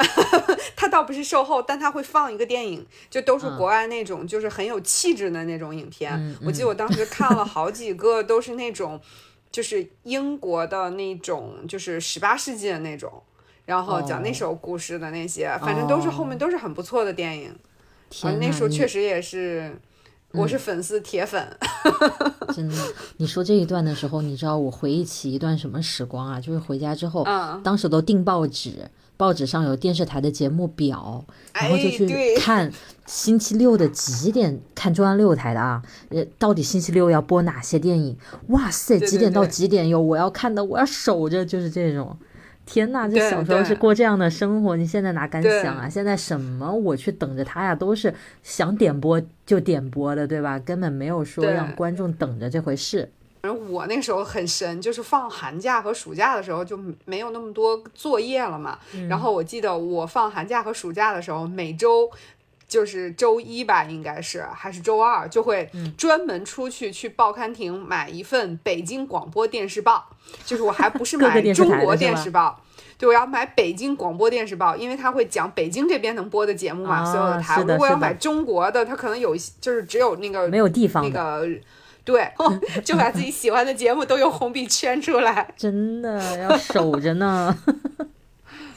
[0.74, 6.37] 他倒不是售后，但他会放一个电影，就都是国外那种，就是很有气质的那种影片。
[6.42, 8.98] 我记得我当时看了好几个，都是那种，
[9.53, 13.22] 就是英国的那种，就是十八世纪的那种，
[13.66, 17.55] 然后讲那首故事的那些，反正都是后面都是很不错的电影。
[18.22, 19.72] 啊，那时候确实也是，
[20.32, 21.46] 我是粉丝铁粉。
[22.54, 22.76] 真的，
[23.18, 26.40] 你说这一段的时候，你知道我回忆起一段什么时光啊？
[26.40, 27.24] 就是回家之后，
[27.62, 28.90] 当时都订报纸。
[29.16, 32.72] 报纸上有电视台的节目表，然后就去看
[33.04, 38.16] 星期六的几点看中央六台的啊，呃，到底星期六要播哪些电影？
[38.48, 42.16] 哇塞，几点到几点有我要看的，我要守着，就是这种。
[42.66, 45.88] 天呐，这小时候是过这样的生活，你现在哪敢想啊？
[45.88, 50.58] 现在什么我去等着他呀，都是想点播就点播的，对吧？
[50.58, 53.10] 根本没有说让观众等着这回事。
[53.42, 58.78] 反正我那时候很神，就是放寒假和暑假的时候就没有那么多作业了嘛。
[59.08, 62.10] 然后我记得我放寒假和暑假的时候，每周
[62.70, 70.06] 就是周一吧，应该是还是周二，就会专门出去去报刊亭买一份北京广播电视报。
[70.44, 72.62] 就是我还不是买中国电视报，
[72.96, 77.61] 对，我要买北京广播电视报，因为它会讲北京这边能播的节目嘛，所有的台。
[77.61, 81.46] 如果要买中国的，它可能有就是只有那个没有地方那个。
[82.02, 82.26] 对，
[82.83, 87.56] 就把自己喜欢的节目都用红笔圈出来，真的要守着呢。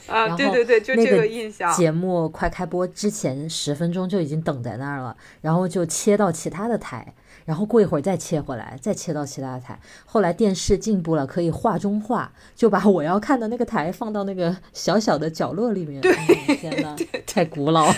[0.06, 1.72] 啊，对对对，就这个印象。
[1.74, 7.14] 节目快开播之前十分钟就已经等在那儿了，然后就切到其他的台。
[7.44, 9.78] 然后过一会儿再切回来，再切到其他台。
[10.06, 16.00] 后来电视进步了，可以画中画，就把我要看的那个台放到那个小小的角落里面。
[16.00, 16.14] 对，
[16.56, 17.94] 天呐，太古老了。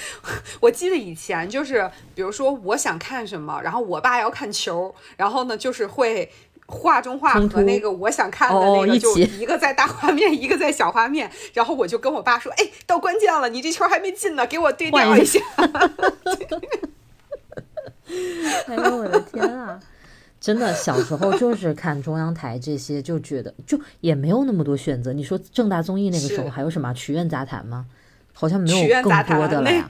[0.60, 6.30] 我记得以前就是，比如说我想看什么，然后我爸要看球，然后呢就是会
[6.72, 11.30] 画中画和那个我想看的那个就一个在大画面，一个在小画面。
[11.52, 15.38] 然后我就跟我爸说：“哎，到关键了，你这球还没进呢，给我对调一下。”
[18.66, 19.78] 哎呦我的天啊！
[20.40, 25.12] 真的小时候就是看中央台这些，就觉得就也没有那么多选择。
[25.12, 27.86] 你说正大综艺那个时候还有什么曲苑杂谈吗？
[28.32, 29.88] 好像没有更多的了呀。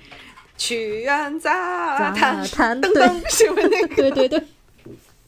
[0.59, 2.45] 曲苑杂谈，
[2.83, 3.95] 噔噔，是不是那个？
[3.97, 4.42] 对对对。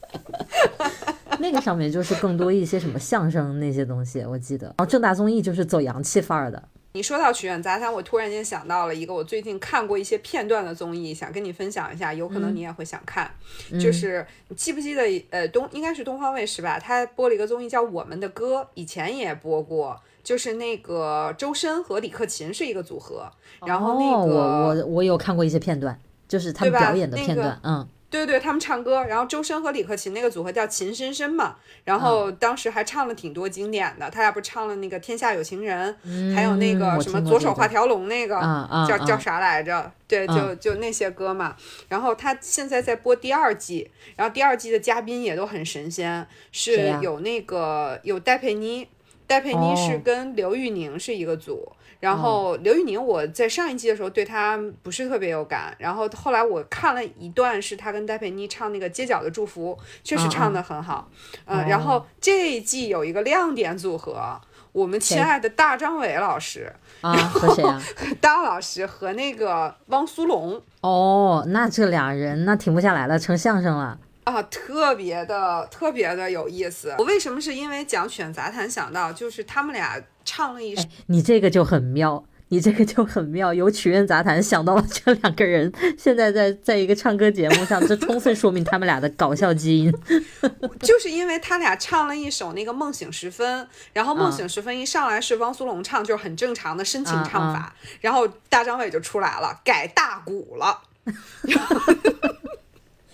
[1.39, 4.67] 那个上面就是更多一些什么相声那些东西，我记得。
[4.67, 6.63] 然后正大综艺就是走洋气范儿的。
[6.93, 13.29] 你说到曲苑杂谈，我突然间想到了一个我最近看过一些片段的综艺，想跟你分享一下，有可能你也会想看。
[13.77, 16.79] 就是你记不记得，呃，东应该是东方卫视吧？
[16.79, 23.29] 他播了一个综艺叫《我们的歌》，以前也播过，就是那个周深和李克勤是一个组合。
[23.65, 27.85] 然后那个我我我有看过一些片段，就是他们表演的片段，嗯。
[28.09, 35.93] 对对，他们唱歌，然后周深和李克勤那个组合叫秦深深嘛，然后当时还唱了挺多经典的，他俩不唱了那个《天下有情人》，
[36.33, 38.39] 还有那个什么左手画条龙那个，
[38.87, 39.91] 叫叫啥来着？
[40.07, 41.57] 对，就就那些歌嘛。
[41.89, 48.87] 然后他现在在播第二季，然后第二季的嘉宾也都很神仙，是有那个有戴佩妮，
[49.27, 51.73] 戴佩妮是跟刘宇宁是一个组。
[52.05, 61.09] 然后刘宇宁，我在上一季的时候对他不是特别有感，然后后来我看了一段是他跟戴佩妮唱那个《街角的祝福》，确实唱的很好。
[61.45, 64.39] 嗯，然后这一季有一个亮点组合，
[64.71, 67.81] 我们亲爱的大张伟老师，啊，和谁啊？
[68.21, 70.61] 大老师和那个汪苏泷。
[70.81, 73.97] 哦，那这俩人那停不下来了，成相声了。
[74.25, 76.93] 啊，特别的特别的有意思。
[76.99, 82.25] 我为什么是因为讲选杂谈想到，就是他们俩唱了一首，你这个就很妙。
[82.49, 89.91] 你这个就很妙，由曲苑杂谈想到了这两个人，现在在在一个唱歌节目上，这充分说明他们俩的搞笑基因。
[90.79, 100.81] 就是因为他俩唱了一首那个《梦醒时分》，然后《梦醒时分》一上来是汪苏泷唱，就是很正常的深情唱法，然后大张伟就出来了，改大鼓了。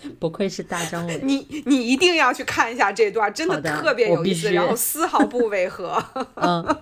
[0.18, 6.02] 不愧是大张伟，你你一定要去看一下这段，真的特别有意思，然后丝毫不违和。
[6.36, 6.76] 嗯。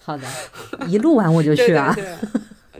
[0.00, 0.26] 好的，
[0.86, 1.94] 一录完我就去啊！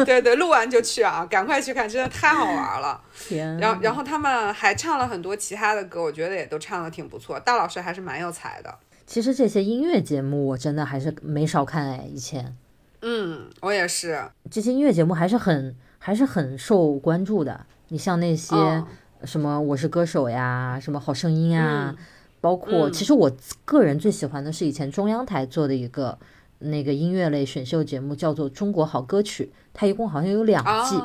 [0.06, 1.26] 对对，录完就去啊！
[1.28, 2.98] 赶快去看，真的太好玩了。
[3.28, 3.58] 天！
[3.58, 7.38] 然后然后他们还唱了很多其他的歌，我觉得也都唱的挺不错。
[7.38, 8.74] 大老师还是蛮有才的。
[9.06, 12.56] 其实这些音乐节目我真的还是没少看哎，以前。
[13.02, 14.24] 嗯，我也是。
[14.50, 17.66] 这些音乐节目还是很还是很受关注的。
[17.88, 18.54] 你像那些
[19.24, 21.94] 什么《我是歌手》呀，什么《好声音》啊，
[22.40, 23.30] 包括其实我
[23.64, 26.18] 个人最喜欢的是以前中央台做的一个。
[26.60, 30.60] 那个音乐类选秀节目叫做《中国好歌曲》，它一共好像有两
[30.90, 31.00] 季，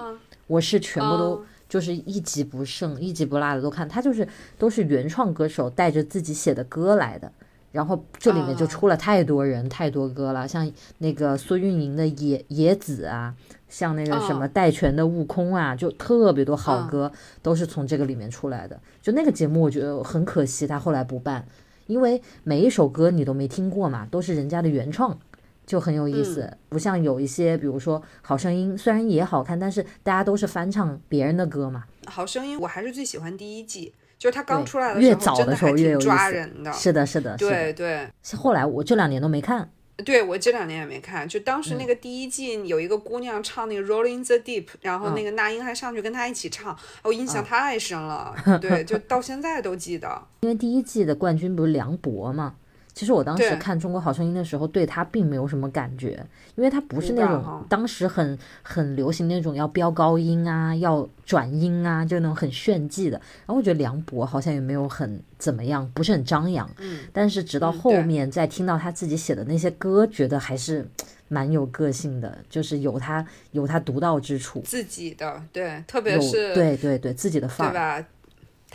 [0.48, 3.88] 我是全部都就是一集不剩、一集不落的都看。
[3.88, 7.32] 它就是都是原创歌手带着自己写的歌来的，
[7.72, 13.36] 然后这里面就出了太多人、太多歌了，像那个苏运莹的《野野子》啊，
[13.74, 17.12] 像那个什么戴荃的《悟空》啊，就特别多好歌
[17.42, 18.80] 都是从这个里面出来的。
[19.02, 21.44] 就那个节目，我觉得很可惜，他后来不办，
[21.88, 25.18] 因为每一首歌你都没听过嘛，都是人家的原创。
[25.66, 31.86] 就很有意思，不像有一些，比如说《好声音》，虽然也好看，但是大家都是翻唱别人的歌嘛。
[32.12, 36.72] 《好声音》我还是最喜欢第一季，就是它刚出来的时候，越早的时候越抓人的。
[36.74, 38.08] 是的，是的，对对。
[38.36, 39.70] 后来我这两年都没看。
[39.98, 48.36] 对我这两年也没看，就当时那个第一季有一个姑娘唱那个《Rolling the Deep》，然后那个那英还上去跟她一起唱，我印象太深了。
[48.60, 50.28] 对，就到现在都记得。
[50.42, 52.56] 因为第一季的冠军不是梁博吗？
[52.94, 56.24] 其实我当时看《中国好声音》的时候，对他并没有什么感觉，
[56.56, 63.18] 因为他不是那种当时很很流行那种要飙高音啊、要转音啊，就那种很炫技的。
[63.18, 66.70] 然后我觉得梁博好像也没有很怎么样，不是很张扬。
[66.78, 67.00] 嗯。
[67.12, 70.88] 但是直到后面再听到他自己写的那些歌，觉得还是
[71.28, 74.62] 蛮有个性的，就是有他有他独到之处。
[74.62, 78.08] 自己的对，特别是对对对自己的范儿，对吧？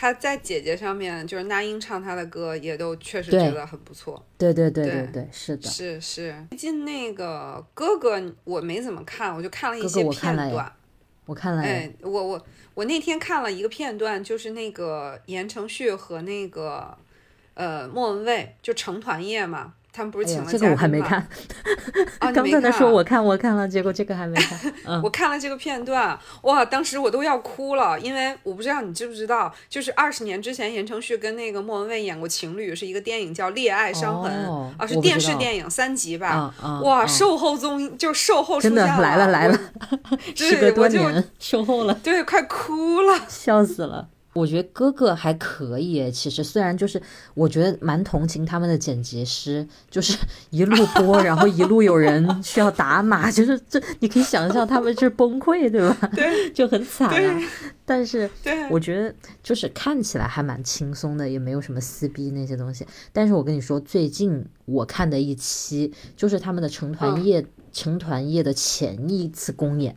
[0.00, 4.24] 他在姐姐上面，就是那英唱他的歌，也都确实觉得很不错。
[4.38, 5.68] 对对对对对，是的。
[5.68, 6.46] 是是。
[6.50, 10.72] 最近那个哥哥我没怎么看，我就看了一些片段。
[11.26, 11.62] 我看了。
[11.62, 16.96] 哎，我我我那天看了一个片段，就是那个言承旭和那个
[17.54, 19.74] 呃莫文蔚就成团夜嘛。
[19.98, 21.26] 他们不是请了这个我还没看，
[22.32, 24.72] 刚才他说我看我看了，结果这个还没看。
[25.02, 34.46] 我看了这个片段，哇，当时我都要哭了，因为我不知道你知不知道，就是二十年之前言承旭跟那个莫文蔚演过情侣，是一个电影叫《恋爱伤痕》，
[34.78, 36.54] 啊，是电视电影三集吧？
[36.84, 39.58] 哇，售后综就售后真的来了来了，
[40.36, 44.06] 时隔多年售后了，对，快哭了，笑死了。
[44.38, 47.00] 我觉得哥哥还可以，其实虽然就是
[47.34, 50.16] 我觉得蛮同情他们的剪辑师，就是
[50.50, 56.10] 一路播，然后一路有人需要打码，就是这你可以想象他们是崩溃，对吧？
[56.14, 57.40] 对， 就很惨啊。
[57.84, 58.30] 但是
[58.70, 62.86] 我觉得就是看起来还蛮轻松的，也没有什么撕逼那些东西。
[63.12, 69.96] 但是我跟你说，最近我看的一期就是他们的成团夜，成团夜的前一次公演，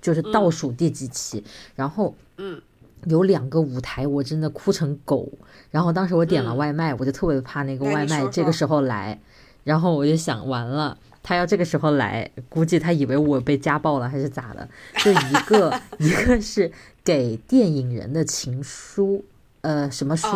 [0.00, 1.44] 就是倒数第几期，
[1.76, 2.60] 然后嗯。
[3.04, 5.30] 有两个舞台，我真的哭成狗。
[5.70, 9.18] 然后当时我点了外卖，我就特别怕那个外卖这个时候来。
[9.62, 14.66] 然后我就想，完了，他要这个时候来，估计他以为我被家暴了还是咋的？
[15.04, 16.72] 就一个 一个是
[17.04, 19.22] 给电影人的情书，
[19.60, 20.26] 呃，什么书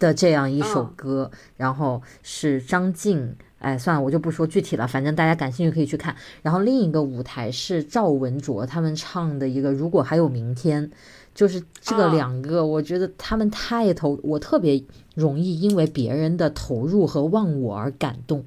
[0.00, 3.36] 的这样一首歌，然后是张晋。
[3.60, 6.14] 哎，算了，我就不说具体了，反正大家感兴趣可以去看。
[6.42, 10.86] 然后另一个舞台是赵文卓他们唱的一个《如果还有明天》。
[11.34, 14.80] 就是这两个，我觉得他们太投，我特别
[15.16, 18.44] 容易因为别人的投入和忘我而感动，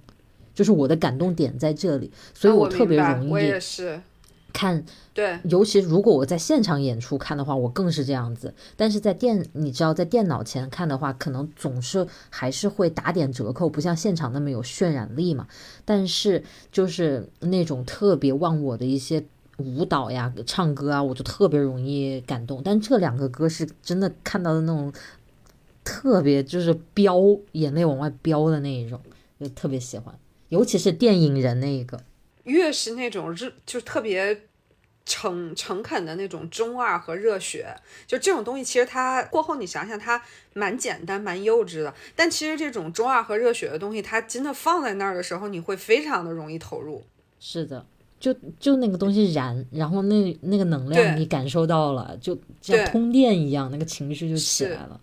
[0.56, 3.30] 就是我的感动点在这里，所以我特别容易。
[3.30, 4.02] 我也是
[4.54, 8.54] 看对，尤其如果我在现场演出看的话，我更是这样子。
[8.78, 15.46] 但是在电，你知道，在电脑前看的话，可能总是还是会打点折扣，不像现场那么有渲染力嘛。
[15.84, 19.26] 但是就是那种特别忘我的一些。
[19.58, 22.62] 舞蹈呀，唱歌啊，我就特别容易感动。
[22.64, 24.94] 但这两个歌是真的看到的那种，
[25.84, 27.18] 特别就是飙
[27.54, 29.02] 眼泪往外飙的那一种，
[29.40, 30.14] 就特别喜欢。
[30.50, 32.00] 尤其是电影人那一个，
[32.44, 34.44] 越是那种热，就特别
[35.06, 40.22] 诚诚恳的那种中二和热血，就这种东西，其实它过后你想想，它
[40.54, 41.94] 蛮简单、蛮幼稚的。
[42.16, 47.04] 但其实这种中二和热血的东西，它真的放在那儿的时候，你会非常的容易投入。
[47.40, 47.86] 是的。
[48.20, 55.00] 就就那个东西燃，然后那那个能量你感受到了，就像通电一样，那个情绪就起来了。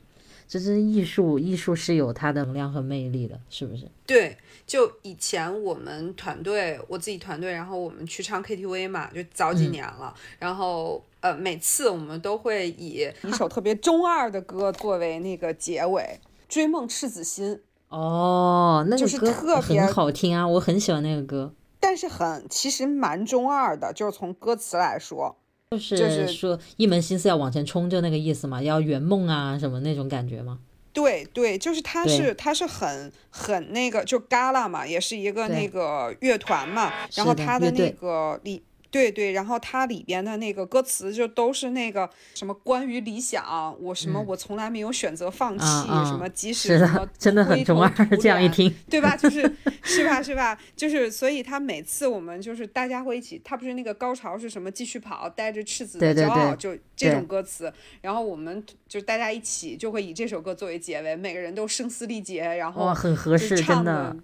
[0.47, 3.91] 这是艺术，艺术是有它的能量和魅力的，是不是？
[4.07, 4.37] 对，
[4.67, 10.15] 就以前我们团队，我自己团队，然后我们去唱 KTV 嘛，就早几嗯年了。
[10.39, 16.03] 然后呃，每次我们都会以一首特别中二的歌作为那个结尾，
[16.49, 17.57] 《追梦赤子心》，
[17.89, 21.53] 哦，那就是个歌特别很好听啊，我很喜欢那个歌。
[21.87, 25.37] 但是很其实蛮中二的，就是从歌词来说。
[25.70, 30.61] 就是就是说一门心思要往前冲，就那个意思嘛，要圆梦啊什么那种感觉吗？
[30.95, 38.62] 对对，就是他是他是很很那个，就 Gala 嘛，也是一个那个乐团嘛，然后他的那个里。
[38.95, 45.64] 对对，然后它里边的那个歌词就都是那个什么关于理想，我什么嗯我从来没有选择放弃，
[46.07, 47.90] 什么即使什么的，真的很中二。
[48.18, 49.16] 这样一听，对吧？
[49.16, 49.40] 就是
[49.82, 50.22] 是吧？
[50.22, 50.57] 是吧？
[50.76, 54.70] 就是，所以他每次我们就是大家会一起，他不是那个高潮是什么？
[54.70, 57.72] 继续跑，带着赤子的骄傲，对就这种歌词。
[58.01, 64.16] 然后我们就大家一起就会以这首歌作为结尾，每个人都声嘶力竭，然后哇，很合就适，唱真的。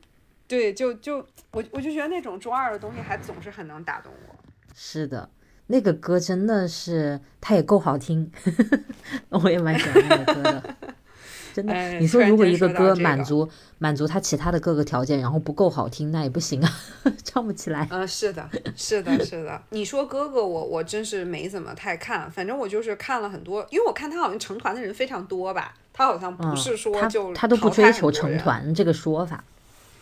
[0.46, 1.18] 对，就就
[1.50, 4.36] 我我就觉得那种中二的东西还总是很能打动我。
[4.74, 5.28] 是的，
[5.66, 8.30] 那个歌真的是，它也够好听，
[9.30, 10.74] 我也蛮喜欢那个歌的。
[11.52, 13.48] 真的，哎你说如果一个歌满足
[13.78, 16.72] 满足它其他的各个条件，然后不够好听，那也不行啊，
[17.24, 17.88] 唱不起来。
[17.90, 19.60] 嗯，是的，是的，是的。
[19.70, 29.42] 你说哥哥我，我真是没怎么太看，反正我就是看了很多，因为我看他好像成团的人非常多吧，他好像不嗯，是说他就他都不追求成团这个说法，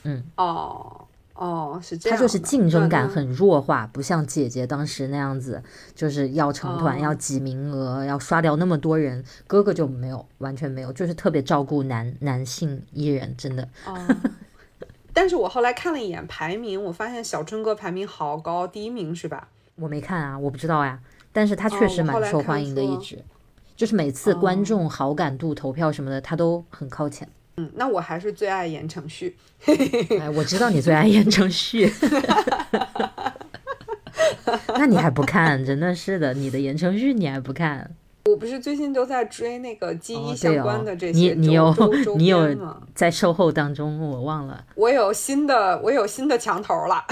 [0.03, 1.07] 嗯哦
[1.39, 5.63] 哦，是这样他，就是竞争感很弱化，不像姐姐当时那样子，
[5.95, 9.25] 就是要成团、哦要挤名额、要刷掉那么多人。
[9.47, 13.69] 哥哥就没有，完全没有，就是特别照顾男男性艺人，真的。
[13.87, 13.97] 哦。
[15.13, 19.49] 但是我后来看了一眼排名，我发现小春哥排名好高，第一名是吧？
[19.77, 20.99] 我没看啊，我不知道呀。
[21.33, 23.25] 但是他哦确实蛮受欢迎的一说支，
[23.77, 27.29] 就是每次哦观众好感度、投票什么的，他都很靠前。
[27.59, 29.37] 嗯，那我还是最爱言承旭。
[30.21, 31.93] 哎，我知道你最爱言承旭，
[34.79, 35.63] 那你还不看？
[35.67, 37.91] 真的是的，你的言承旭你还不看？
[38.27, 41.75] 我不是最近都在追那个记忆哦，相关的这，你些周 你有
[42.17, 42.83] 你有？
[42.95, 44.65] 在售后当中，我忘了。
[44.77, 47.03] 我有新的，我有新的墙头了。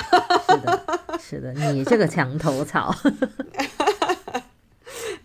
[0.49, 0.83] 是的，
[1.19, 2.95] 是的，你这个墙头草，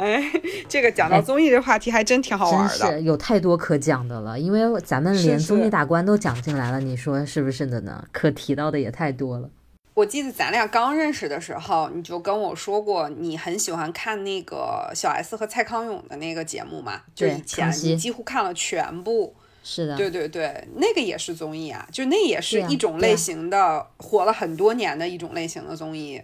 [0.02, 0.20] 哎，
[0.68, 2.98] 这个讲到哎综艺这话题还真挺好玩真的。
[2.98, 4.40] 是有太多可讲的了。
[4.40, 8.04] 因为咱们连综艺是大观都讲进来了，你说是不是的呢？
[8.12, 9.48] 可提到的也太多了。
[9.94, 17.02] 我记得咱俩刚认识的时候，你就跟我说过，你很喜欢看那个小 S 和蔡康永的那个节目嘛？
[17.14, 19.36] 就对以前你几乎看了全部。
[19.64, 26.20] 是的，对对对，那个也是综艺啊，就那也是一种类型的，火了很多年的一种类型的综艺。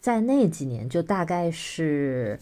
[0.00, 2.40] 在那几年，就大概是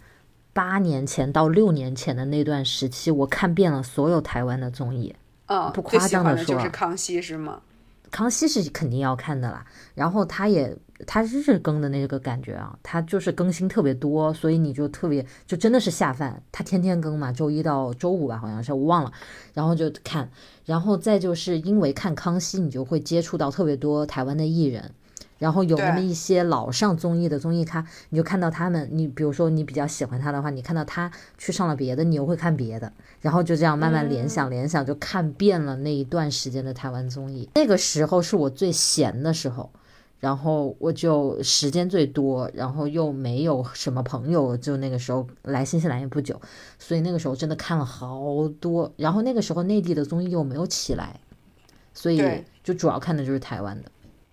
[0.52, 5.14] 八年前到六年前的那段时期，我看遍了所有台湾的综艺。
[5.46, 7.60] 嗯，不夸张的说的就是康熙是吗？
[8.10, 10.76] 康熙是肯定要看的啦，然后他也
[11.06, 19.12] 他日更的那个感觉啊，他就是更新特别多，所以你就特别就真的是下饭，他天天更嘛，周一到周五吧，好像是我忘了，
[19.54, 20.28] 然后就看，
[20.64, 24.92] 然后再就是因为看康熙，你就会接触到特别多台湾的艺人。
[25.40, 37.48] 然后有那么一些老上综艺的综艺咖，你就看到他们，你比如说你比较喜欢他的话，你看到他去上了别的，你又会看别的，然后就这样慢慢联想联想，就看遍了那一段时间的台湾综艺。
[37.54, 39.70] 那个时候是我最闲的时候，
[40.18, 46.38] 然后我就时间最多，然后又没有什么朋友，就那个时候来新西兰也不久，
[46.78, 48.92] 所以那个时候真的看了好多。
[48.98, 51.18] 然后那个时候内地的综艺又没有起来，
[51.94, 52.22] 所以
[52.62, 53.90] 就主要看的就是台湾的。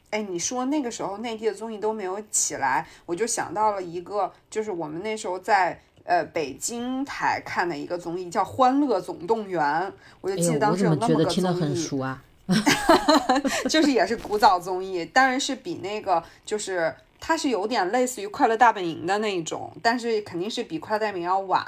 [0.09, 9.61] 哎，你说那个时候内地的综艺都没有起来，我就想到了一个，就是我们那时候在呃北京台看的一个综艺，叫《欢乐总动员》，
[10.21, 12.23] 我就记得当时有那么个综听得很艺，熟啊？
[13.69, 21.65] 就是也是古早综艺，当然是比那个就是它是有点类似于《快乐大本营》的那一种，但是肯定是比《快乐大本营》要晚，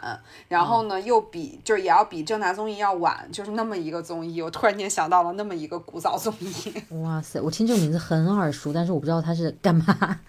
[0.48, 4.42] 然后呢又比就是也要比正大综艺要晚，就是那么一个综艺。
[4.42, 6.74] 我突然间想到了那么一个古早综艺，
[7.04, 10.20] 哇塞，我听这个名字很耳熟，但是我不知道它是干嘛。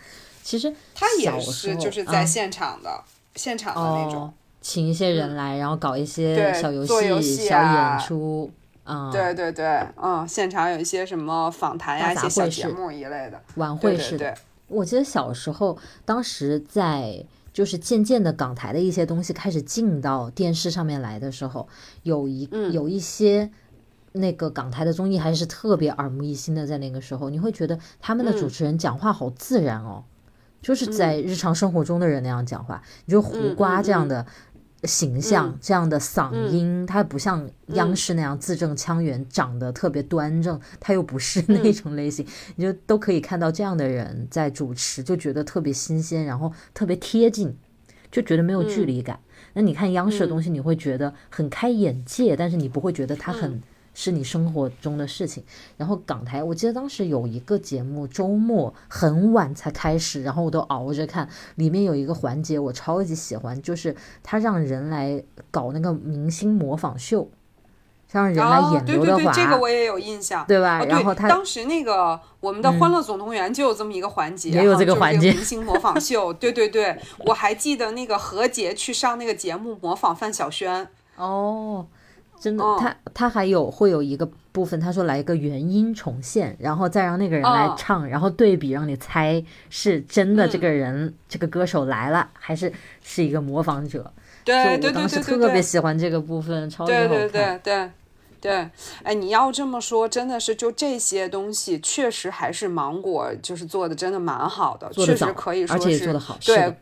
[0.42, 3.04] 其实它也是就是在嗯现场的、
[3.36, 4.22] 现场的那种。
[4.22, 8.50] 哦，请一些人来，然后搞一些对小游戏、戏小啊演出，
[8.82, 13.40] 啊、对对对，嗯，现场有一些什么访谈呀、大一些小节目一类的。
[13.56, 14.30] 晚会式的。
[14.30, 14.34] 对，
[14.70, 21.68] 我记得小时候，当时在就是渐渐的港台的一些东西开始进到电视上面来的时候，
[22.04, 23.50] 有一、嗯有一些
[24.12, 30.04] 那个港台的综艺还是特别耳目一新的，在那个时候，你会觉得他们的主嗯持人讲话好自然哦。
[30.62, 32.82] 就是在日常生活中的人那样讲话。
[33.06, 34.26] 你就胡瓜这样的
[34.84, 42.26] 形象，这样的嗓音，他不像央视那样字正腔圆，长得特别端正，他又不是那种类型，
[42.56, 47.54] 你就都可以看到这样的人在主持，就觉得特别新鲜，然后特别贴近，
[48.10, 49.18] 就觉得没有距离感。
[49.52, 53.60] 那你看央视的东西，你会觉得很开眼界，但是你不会觉得他很
[53.94, 55.44] 是你生活中的事情。
[55.76, 61.28] 然后港台，我记得当时有一个节目，周末很晚才开始，然后我都熬着看。
[61.56, 67.28] 里面有一个环节我超级喜欢，就是他让人来搞那个明星模仿秀。
[68.12, 70.84] 让人来演刘德华，这个我也有印象，对吧？
[70.84, 76.32] 然后他当时那个我们的《欢乐总动员》就有这么一个环节，也有这个环节，明星模仿秀。
[76.34, 80.88] 对对对，我还记得那个何洁去上那个节目模仿范晓萱。
[81.14, 81.86] 哦，
[82.40, 92.72] 真的，他他还有会有一个部分，他说来一个原音重现，然后再让那个人来唱，然后对比，让你猜是真的这个人这个歌手来了，还是
[93.02, 94.12] 是一个模仿者。
[94.44, 97.08] 对对对对对，当时特别喜欢这个部分，超级好看。
[97.08, 97.90] 对对对对。
[98.40, 98.70] 对，
[99.02, 106.38] 哎，你要这么说，真的是就这些东西，确实还是芒果就是做的真的蛮好的，确实可以说是，而且做的好。
[106.46, 106.74] 对，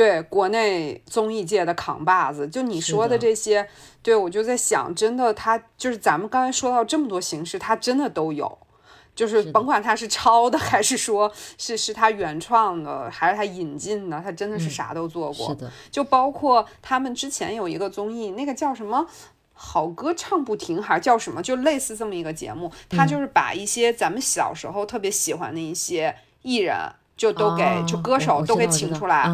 [0.00, 2.48] 对，国内综艺界的扛把子。
[2.48, 3.68] 就你说的这些，
[4.02, 8.58] 对我就在想，真的，他就是咱们刚才说到这么多形式，他真的都有，
[9.14, 15.48] 就是甭管他是抄的，还是说是是他原创的，还是他引进的，他真的是啥都做过。
[15.48, 19.06] 是的，就包括他们之前有一个综艺，那个叫什么？
[19.52, 21.42] 好歌唱不停，还是叫什么？
[21.42, 26.74] 就类似这么一个节目，他就是把一些咱们小时候特别喜欢的一些艺人，
[27.18, 29.30] 就都给就歌手都给请出来，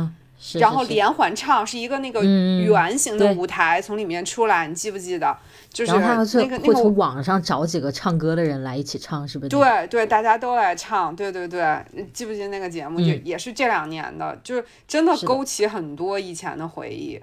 [0.55, 5.37] 然后连环唱，是一个那个圆形的舞台从里面出来，你记不记得？
[5.73, 5.99] 就是那
[6.47, 9.49] 个那个从网上找几个唱歌的人来一起唱，是不是？
[9.51, 11.85] 对对，大家都来唱，对对对，
[12.15, 12.99] 记不记得那个节目？
[12.99, 17.21] 也也是这两年的，就是真的勾起很多以前的回忆。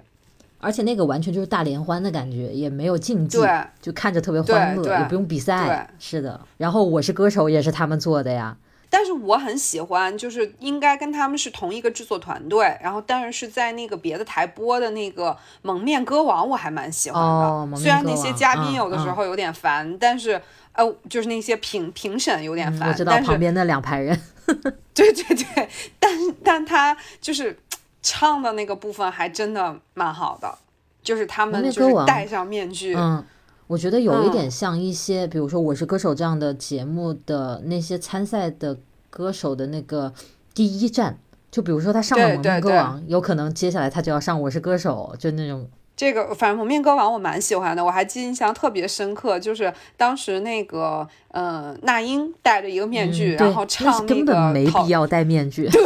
[0.60, 3.38] 而且那个完全就是大联欢的感觉，也没有竞技，
[3.82, 5.90] 就看着特别欢乐，也不用比赛。
[5.98, 8.56] 是的，然后我是歌手也是他们做的呀。
[8.96, 15.30] 但是我很喜欢，就是应该跟他们是同一个制作团队，然后但是是在那个别的台播的那个
[15.62, 17.76] 《蒙面歌王》，我还蛮喜欢的。
[17.76, 20.40] 虽然那些嘉宾有的时候有点烦，但是
[20.74, 22.88] 呃，就是那些评评审有点烦。
[22.88, 24.16] 我知道旁边那两排人。
[24.94, 25.68] 对对对，
[25.98, 26.12] 但
[26.44, 27.58] 但他就是。
[28.06, 30.58] 唱的那个部分还真的蛮好的，
[31.02, 33.24] 就是他们就是戴上面具，嗯，
[33.66, 40.12] 我觉得有一点像一些，比如说《我是歌手》这样的节目的那些参赛的歌手的那个
[40.54, 41.18] 第一站，
[41.50, 45.66] 就比如说他上了《蒙面歌王》，有可能接下来他就要上《我是歌手》，就那种。
[45.96, 55.82] 这个反正《蒙面歌王》我蛮喜欢的，我还记印象特别深刻，就是当时那个呃那英戴着一个面具，然后唱那个，根本没必要戴面具，对。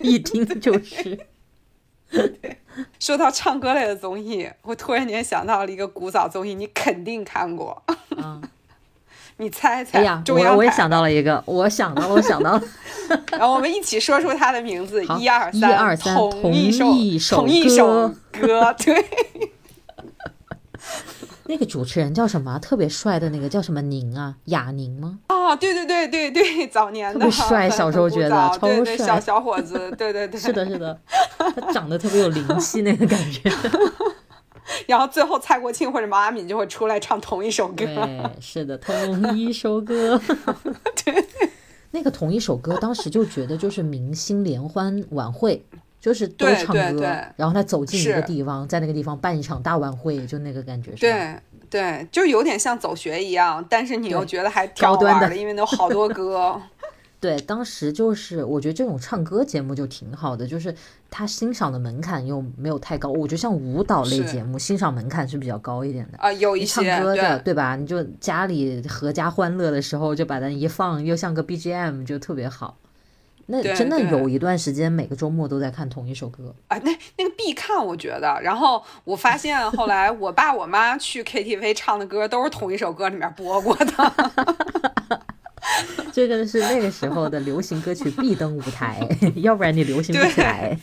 [0.00, 1.18] 一听就是。
[3.00, 7.82] 说到唱歌类的综艺，我突然间想到了一个古早综艺，你肯定看过。
[8.16, 8.40] 嗯，
[9.38, 9.98] 你猜猜？
[9.98, 12.62] 哎呀，我我也想到了一个，我想到了，我想到了。
[13.32, 16.84] 然后我们一起说出它的名字，一二三，一二三，同一首，
[17.36, 19.04] 同一首歌，对。
[21.48, 22.58] 那个主持人叫什么？
[22.58, 24.36] 特别帅的那个叫什么宁啊？
[24.44, 25.18] 雅宁吗？
[25.28, 31.00] 啊，对对对对对，早年的特别帅，小时候觉得超帅，小小伙子，对对对，是的，是的，
[31.38, 33.50] 他长得特别有灵气那个感觉。
[34.86, 40.20] 然后最后蔡国庆或者毛阿敏就会出来唱同一首歌，对，是的，同一首歌。
[41.02, 41.26] 对，
[41.92, 45.64] 那个同一首歌，当时就觉得就是明星联欢晚会。
[46.00, 47.02] 就是都唱歌，
[47.36, 51.00] 然后他走进一个地方，在那个地方办一场大晚会，就那个感觉是。
[51.00, 51.36] 对
[51.70, 56.60] 对，就有点像走学一样，但是你又觉得还挺好玩的，因为有好多歌。
[57.20, 60.72] 对，当时就是我觉得这种唱歌节目就挺好的，就是
[61.10, 63.10] 他欣赏的门槛又没有太高。
[63.10, 66.32] 我觉得像舞蹈类节目，欣赏门槛是比较高一点的啊。
[66.32, 67.74] 有一些唱歌的，对吧？
[67.74, 72.78] 你就家里合家欢乐的时候，就把它一放，又像个 BGM，就特别好。
[73.50, 76.54] 那真的有一段时间，每个周末都在看同一首歌。
[76.68, 78.38] 哎，那那个必看，我觉得。
[78.42, 84.12] 然后我发现，后来我爸我妈去 KTV 唱的歌，都是同一首歌里面播过的。
[86.12, 89.00] 这个是那个时候的流行歌曲必登舞台，
[89.36, 90.76] 要不然你流行不起来。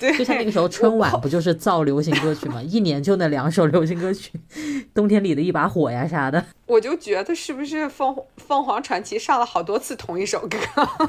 [0.00, 2.60] 对，就像那个时候春晚不就是造流行歌曲吗？
[2.64, 4.32] 一年就那两首流行歌曲，
[4.94, 6.42] 冬天里的一把火呀啥的。
[6.66, 10.58] 我就觉得是不是凤凤凰传奇上了好多次同一首歌？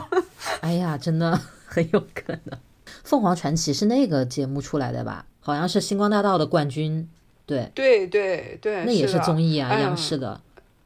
[0.59, 2.59] 哎呀，真的很有可能。
[3.05, 5.25] 凤凰传奇是那个节目出来的吧？
[5.39, 7.09] 好像是星光大道的冠军。
[7.45, 10.41] 对对对对，那也是综艺啊，央视的。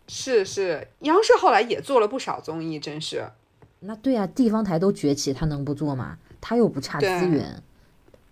[0.07, 3.25] 是是，央视后来也做了不少综艺，真是。
[3.79, 6.17] 那对啊，地方台都崛起，他能不做吗？
[6.39, 7.63] 他又不差资对源。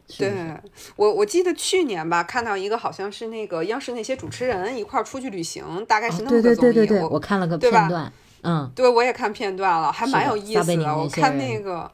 [0.07, 6.55] 是是对我，我记得去年吧，看到一个好像是那个央视那些主持人一块儿出去旅行，大概是那个综艺。
[6.55, 8.11] 对对对对，我我看了个片段，
[8.43, 10.95] 嗯，对我也看片段了，还蛮有意思的。
[10.95, 11.89] 我看那个，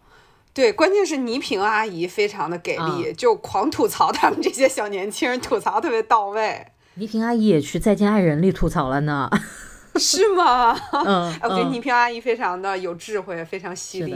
[0.54, 9.30] 对，关键是倪萍阿姨非常的给啊力，就狂吐槽他们这些小年轻人，吐槽特别到位，倪萍阿姨也去《再见爱人》里吐槽了呢。
[9.96, 10.72] 是吗？
[10.94, 14.16] 嗯， 哎我觉得嗯倪萍阿姨非常的有智慧，非常犀利。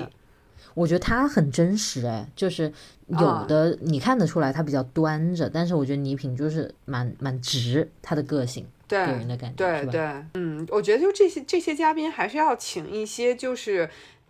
[0.74, 2.72] 我觉得他很真实，哎，就是
[3.08, 9.82] 有啊的你看得出来他比较端着，但是我觉得倪萍就是蛮蛮直，他的个性对给人的感觉？
[9.82, 10.02] 对对，
[10.34, 13.90] 嗯，我觉得就这些这些嘉宾还是要请一些就是。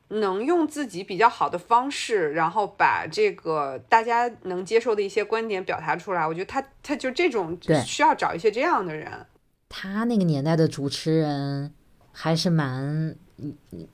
[0.10, 6.28] 能用自己比较好的方式，然后把这个大家能接受的一些观点表达出来。
[6.28, 9.10] 我觉得他他就这种对需要找一些这样的人。
[9.70, 11.74] 他那个年代的主持人
[12.12, 13.18] 还是蛮，嗯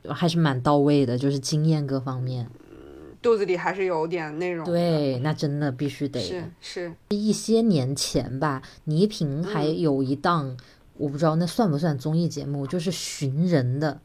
[0.09, 2.47] 还是蛮到位的，就是经验各方面。
[3.21, 4.65] 肚子里还是有点内容。
[4.65, 10.55] 对，那真的必须得是是，一些年前吧，倪萍还嗯有一档，
[10.95, 13.99] 我不知道那算不算综艺节目，就是寻人的。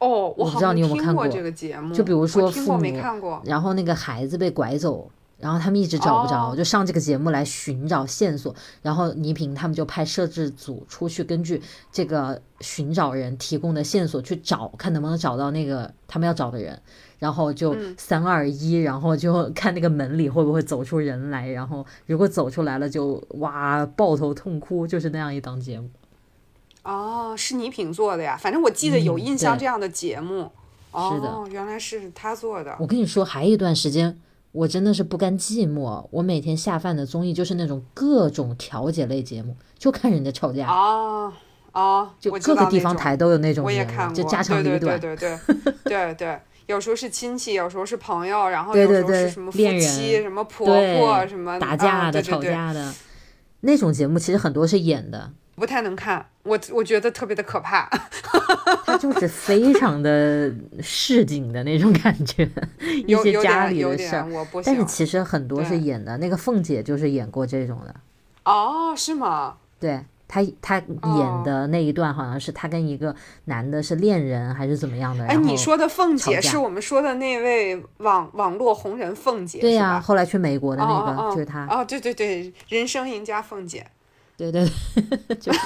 [0.00, 3.40] 哦，我不知道你有没有听过看过这个节目，就比如说父母没看过。
[3.44, 5.08] 然后那个孩子被拐走，
[5.40, 8.54] 然后他们一直找不着，哦就上这个节目来寻找线索。
[8.82, 16.80] 然后倪萍他们就派摄制组出去，根据这个寻找人提供的线索去找，看能不能找到那个他们要找的人。
[17.18, 21.46] 然后就嗯三二一，然后就看那个门里会不会走出人来。
[21.50, 25.90] 然后如果走出来了就，哇抱头痛哭，就是那样一档节目。
[26.82, 30.50] 哦，是倪萍做的呀，反正我记得有嗯印象这样的节目。
[30.92, 32.74] 哦，原来是他做的。
[32.80, 34.18] 我跟你说，还有一段时间，
[34.52, 36.06] 我真的是不甘寂寞。
[36.10, 40.68] 我每天下饭的综艺就是那种各种调解类节目，就看人家吵架。
[40.68, 41.32] 哦
[41.72, 45.00] 哦，就各个地方台都有那种我也，看过，就家长里对对短。
[45.00, 52.92] 对对对 对对，有时候是亲戚，有时候是朋友，然后对对有时候是对什么夫恋妻、人什么婆婆、什么打架的、吵架的，
[53.60, 55.30] 那种节目其实很多是演的，
[55.60, 57.86] 不太能看，我我觉得特别的可怕。
[58.86, 60.50] 它就是非常的
[60.82, 62.48] 市井的那种感觉，
[62.80, 64.26] 一有有些家里的事儿
[64.64, 64.82] 但是。
[64.86, 67.94] 其实很多是演的，那个凤姐就是演过这种的。
[68.44, 69.56] 哦，是吗？
[69.78, 75.26] 对她，她哦演的那一段好像是她跟一个男的是恋人还是怎么样的。
[75.26, 81.66] 哎，你说的凤姐是我们说的那位网网络红人凤姐，对呀、后来去美国的那个、哦哦哦就是她。
[81.66, 83.86] 哦，对对对，人生赢家凤姐。
[84.40, 84.68] 对对
[85.28, 85.58] 对， 就是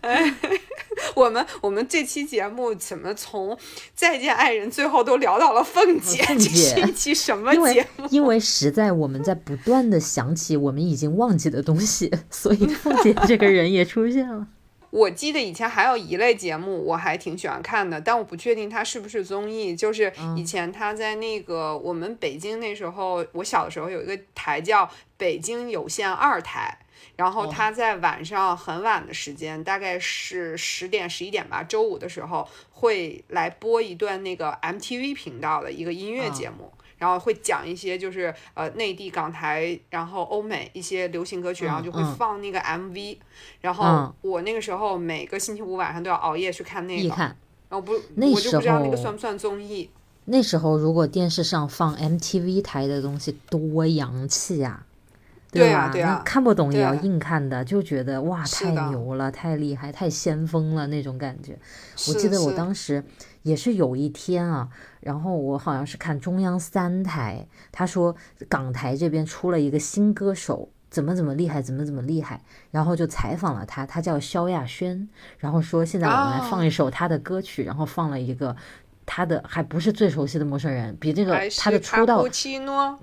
[0.00, 0.34] 哎。
[1.14, 3.56] 我们我们这期节目怎么从
[3.94, 6.22] 再见爱人最后都聊到了凤姐？
[6.24, 8.06] 凤这是一期什么节目？
[8.10, 14.46] 因为实在我们在不断的想起我们已经忘记的东西， 所以凤姐这个人也出现了。
[14.94, 19.74] 我记得以前还有一类节目，我还挺喜欢看的，但我不确定它是不是综艺。
[19.74, 26.78] 就是嗯以前他在那个我们北京那时候，我小的时候有一个台叫北京有线二台，
[27.16, 36.72] 然后哦他在晚上很晚的时间，大概是十点十一点吧，周五的时候会来播一段那个 MTV 频道的一个音乐节目。
[36.98, 43.16] 然后会讲一些就是呃内地港台，然后欧美一些流行歌曲，然后就会嗯放那个 MV，、
[43.60, 47.36] 然后嗯我那个时候每个星期五晚上都要熬夜去看那个，看。
[47.70, 49.90] 然后不那我就不知道那个算不算综艺。
[50.26, 54.86] 那时候如果电视上放 MTV 台的东西，多洋气呀、
[55.50, 55.80] 对吧？
[55.80, 61.58] 啊对啊看不懂也要硬看的，就觉得哇，太牛了，太厉害，太先锋了那种感觉。
[62.08, 63.02] 我记得我当时
[63.44, 64.68] 也是有一天啊，
[65.00, 68.16] 然后我好像是看中央三台，他说
[68.48, 70.70] 港台这边出了一个新歌手。
[70.90, 72.40] 怎么怎么厉害，怎么怎么厉害，
[72.70, 78.54] 然后就采访了他，他叫萧亚轩，然后说现在我们来哦放一首他的歌曲，然后放了一个
[79.06, 82.24] 他的还不是最熟悉的陌生人，比这个他的出道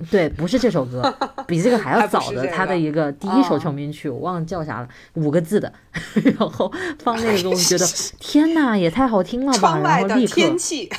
[0.10, 1.14] 对，不是这首歌，
[1.48, 3.60] 比这个还要早的，他的一个第一首哦。
[3.60, 5.72] 成名曲，我忘了叫啥了，五个字的，
[6.38, 6.72] 然后
[7.04, 7.86] 放那个，我觉得
[8.20, 10.90] 天呐，也太好听了吧，然后立刻，天气，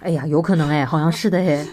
[0.00, 1.66] 哎呀，有可能哎，好像是的哎，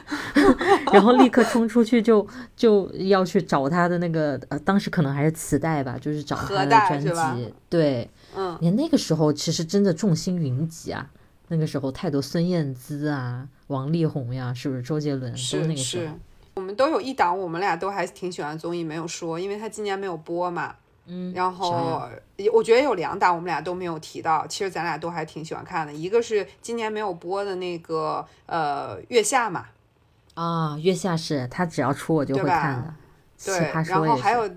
[0.93, 2.25] 然后立刻冲出去就
[2.55, 11.05] 就要去找他的那个，呃，当时可能还是磁带吧，就是找他的专辑，对，嗯，你看那个时候其实真的众星云集啊，
[11.49, 16.15] 那个时候太多孙燕姿啊、王力宏呀，是不是周杰伦是那是是个时候，。
[16.55, 20.75] 我们都有一档，我们俩都还挺喜欢综艺，没有说，因为他今年没有播嘛。
[21.11, 22.01] 嗯，然后
[22.53, 25.91] 我觉得有两档我们俩都没有提到，其实咱俩都还挺喜欢看的。
[25.91, 29.65] 一个是今年没有播的那个呃月下嘛，
[30.35, 32.93] 啊，月下是他只要出我就会看的，
[33.35, 34.07] 奇对，然。
[34.07, 34.47] 后还有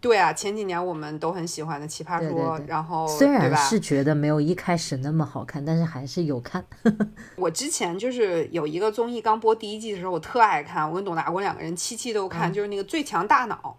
[0.00, 3.56] 对啊，前几年我们都很喜欢的《奇葩说》，对对对然后虽然？
[3.56, 6.64] 是觉得没有一开始那么好看，但是还是有看。
[7.36, 13.76] 我之前就是有一个综艺刚播第一季的时候，我特爱看，我跟董大国两个人期期都看，就是那个《最强大脑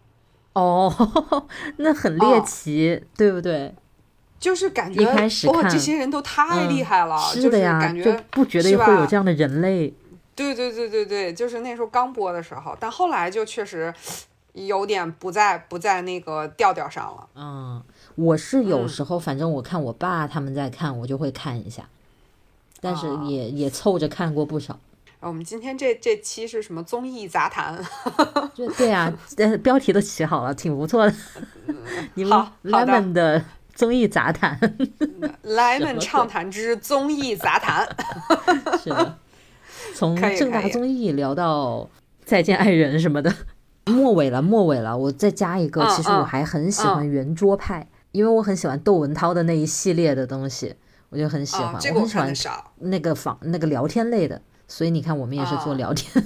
[0.54, 0.92] 哦，
[1.78, 3.54] 那很猎奇，对不对？》，
[4.40, 9.94] 就是感觉一开始哇，看这些人都太厉害了，是的就是呀，感觉就不觉得是会有这样的人类。
[10.36, 13.94] 对对对对对，就是那时候刚播的时候，但后来就确实
[14.66, 17.28] 有点不在不在那个调调上了。
[17.36, 17.84] 嗯，
[18.16, 21.88] 我是有嗯时候，反正我看我爸他们在看，我就会看一下，
[22.82, 24.74] 但是啊也、也凑着看过不少。
[25.20, 27.84] 啊我们今天这这期是什么综艺杂谈？
[28.54, 31.16] 就对啊，呃，标题都起好了，挺不错的。
[32.14, 33.44] 你 Lemon 的
[33.74, 34.60] 综艺杂谈
[35.42, 37.88] 莱什么们畅谈之综艺杂谈。
[38.84, 39.18] 是的，
[39.96, 41.90] 从正大综艺聊到
[42.24, 43.34] 再见爱人什么的，
[43.88, 44.98] 末尾了，末尾了。
[44.98, 50.76] 我再加一个，嗯其实我嗯还很喜欢圆桌派，因为我很喜欢窦文涛的那一系列的东西，
[51.10, 51.66] 我就很喜欢。
[51.66, 52.64] 我我很喜欢。
[52.80, 56.24] 那个访那个聊天类的，所以你看我们也是做啊聊天，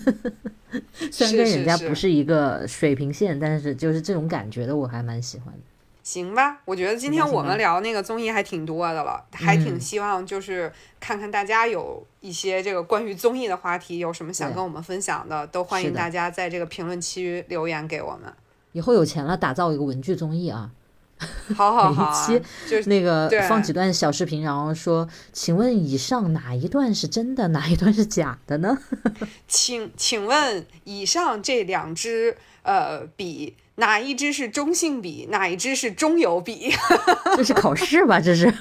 [1.12, 5.60] 虽然是是跟人家不是一个水平线，但是就是这种感觉的我还蛮喜欢的。
[6.04, 18.34] 行吧，我觉得今天我们聊那个综艺还挺多的了，还挺嗯希望就是看看大家有一些这个关于综艺的话题，有什么想跟我们分享的，都欢迎大家在这个评论区留言给我们。
[18.72, 20.72] 以后有钱了，打造一个文具综艺啊，
[21.56, 28.78] 好好好啊期，就是那个对放几段小视频，然后说，请问以上哪一段是真的，哪一段是假的呢？
[29.48, 36.72] 请请问以上这两支呃笔，哪一支是中性笔，哪一支是中油笔？
[37.38, 38.20] 这是考试吧？
[38.20, 38.54] 这是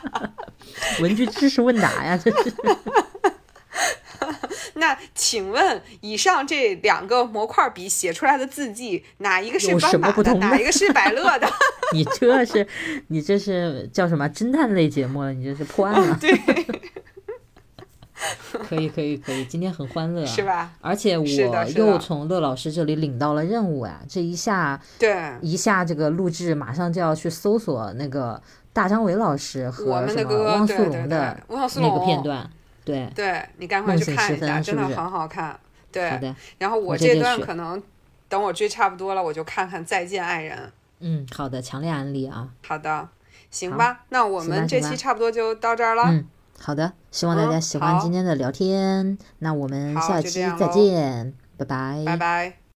[1.00, 2.18] 文具知识问答呀？
[2.22, 2.52] 这是
[4.74, 11.46] 那请问以上这两个模块笔写出来的字迹，哪一个是斑马的，么不同呢哪一个是百乐的？
[11.92, 12.66] 你这是
[13.08, 15.32] 你这是叫什么侦探类节目了？
[15.32, 16.16] 你这是破案了？
[16.20, 16.32] 对，
[18.68, 20.42] 可以可以可以，今天很欢乐、啊，是？
[20.42, 20.70] 吧？
[20.80, 21.24] 而且我
[21.76, 28.40] 又从乐老师这里领到了任务啊，这一下对，一下这个录制马上就要去搜索那个
[28.72, 32.50] 大张伟老师和什么们的歌，汪苏对对对泷的，那个片，段。
[32.82, 35.48] 对，对你赶快去看一下，真的很好看。
[35.50, 35.58] 好
[35.92, 37.80] 对，的，然后我这段可能
[38.28, 40.56] 等我追差不多了，我就看看《再见爱人》。
[41.00, 42.48] 嗯，好的，强烈安利啊。
[42.66, 43.08] 好的，
[43.50, 46.04] 行吧，那我们这期差不多就到这儿了。
[46.08, 46.26] 嗯，
[46.62, 49.16] 好的，希望大家嗯喜欢今天的聊天。
[49.38, 52.02] 那我们下期再见，拜拜。
[52.04, 52.60] 拜拜。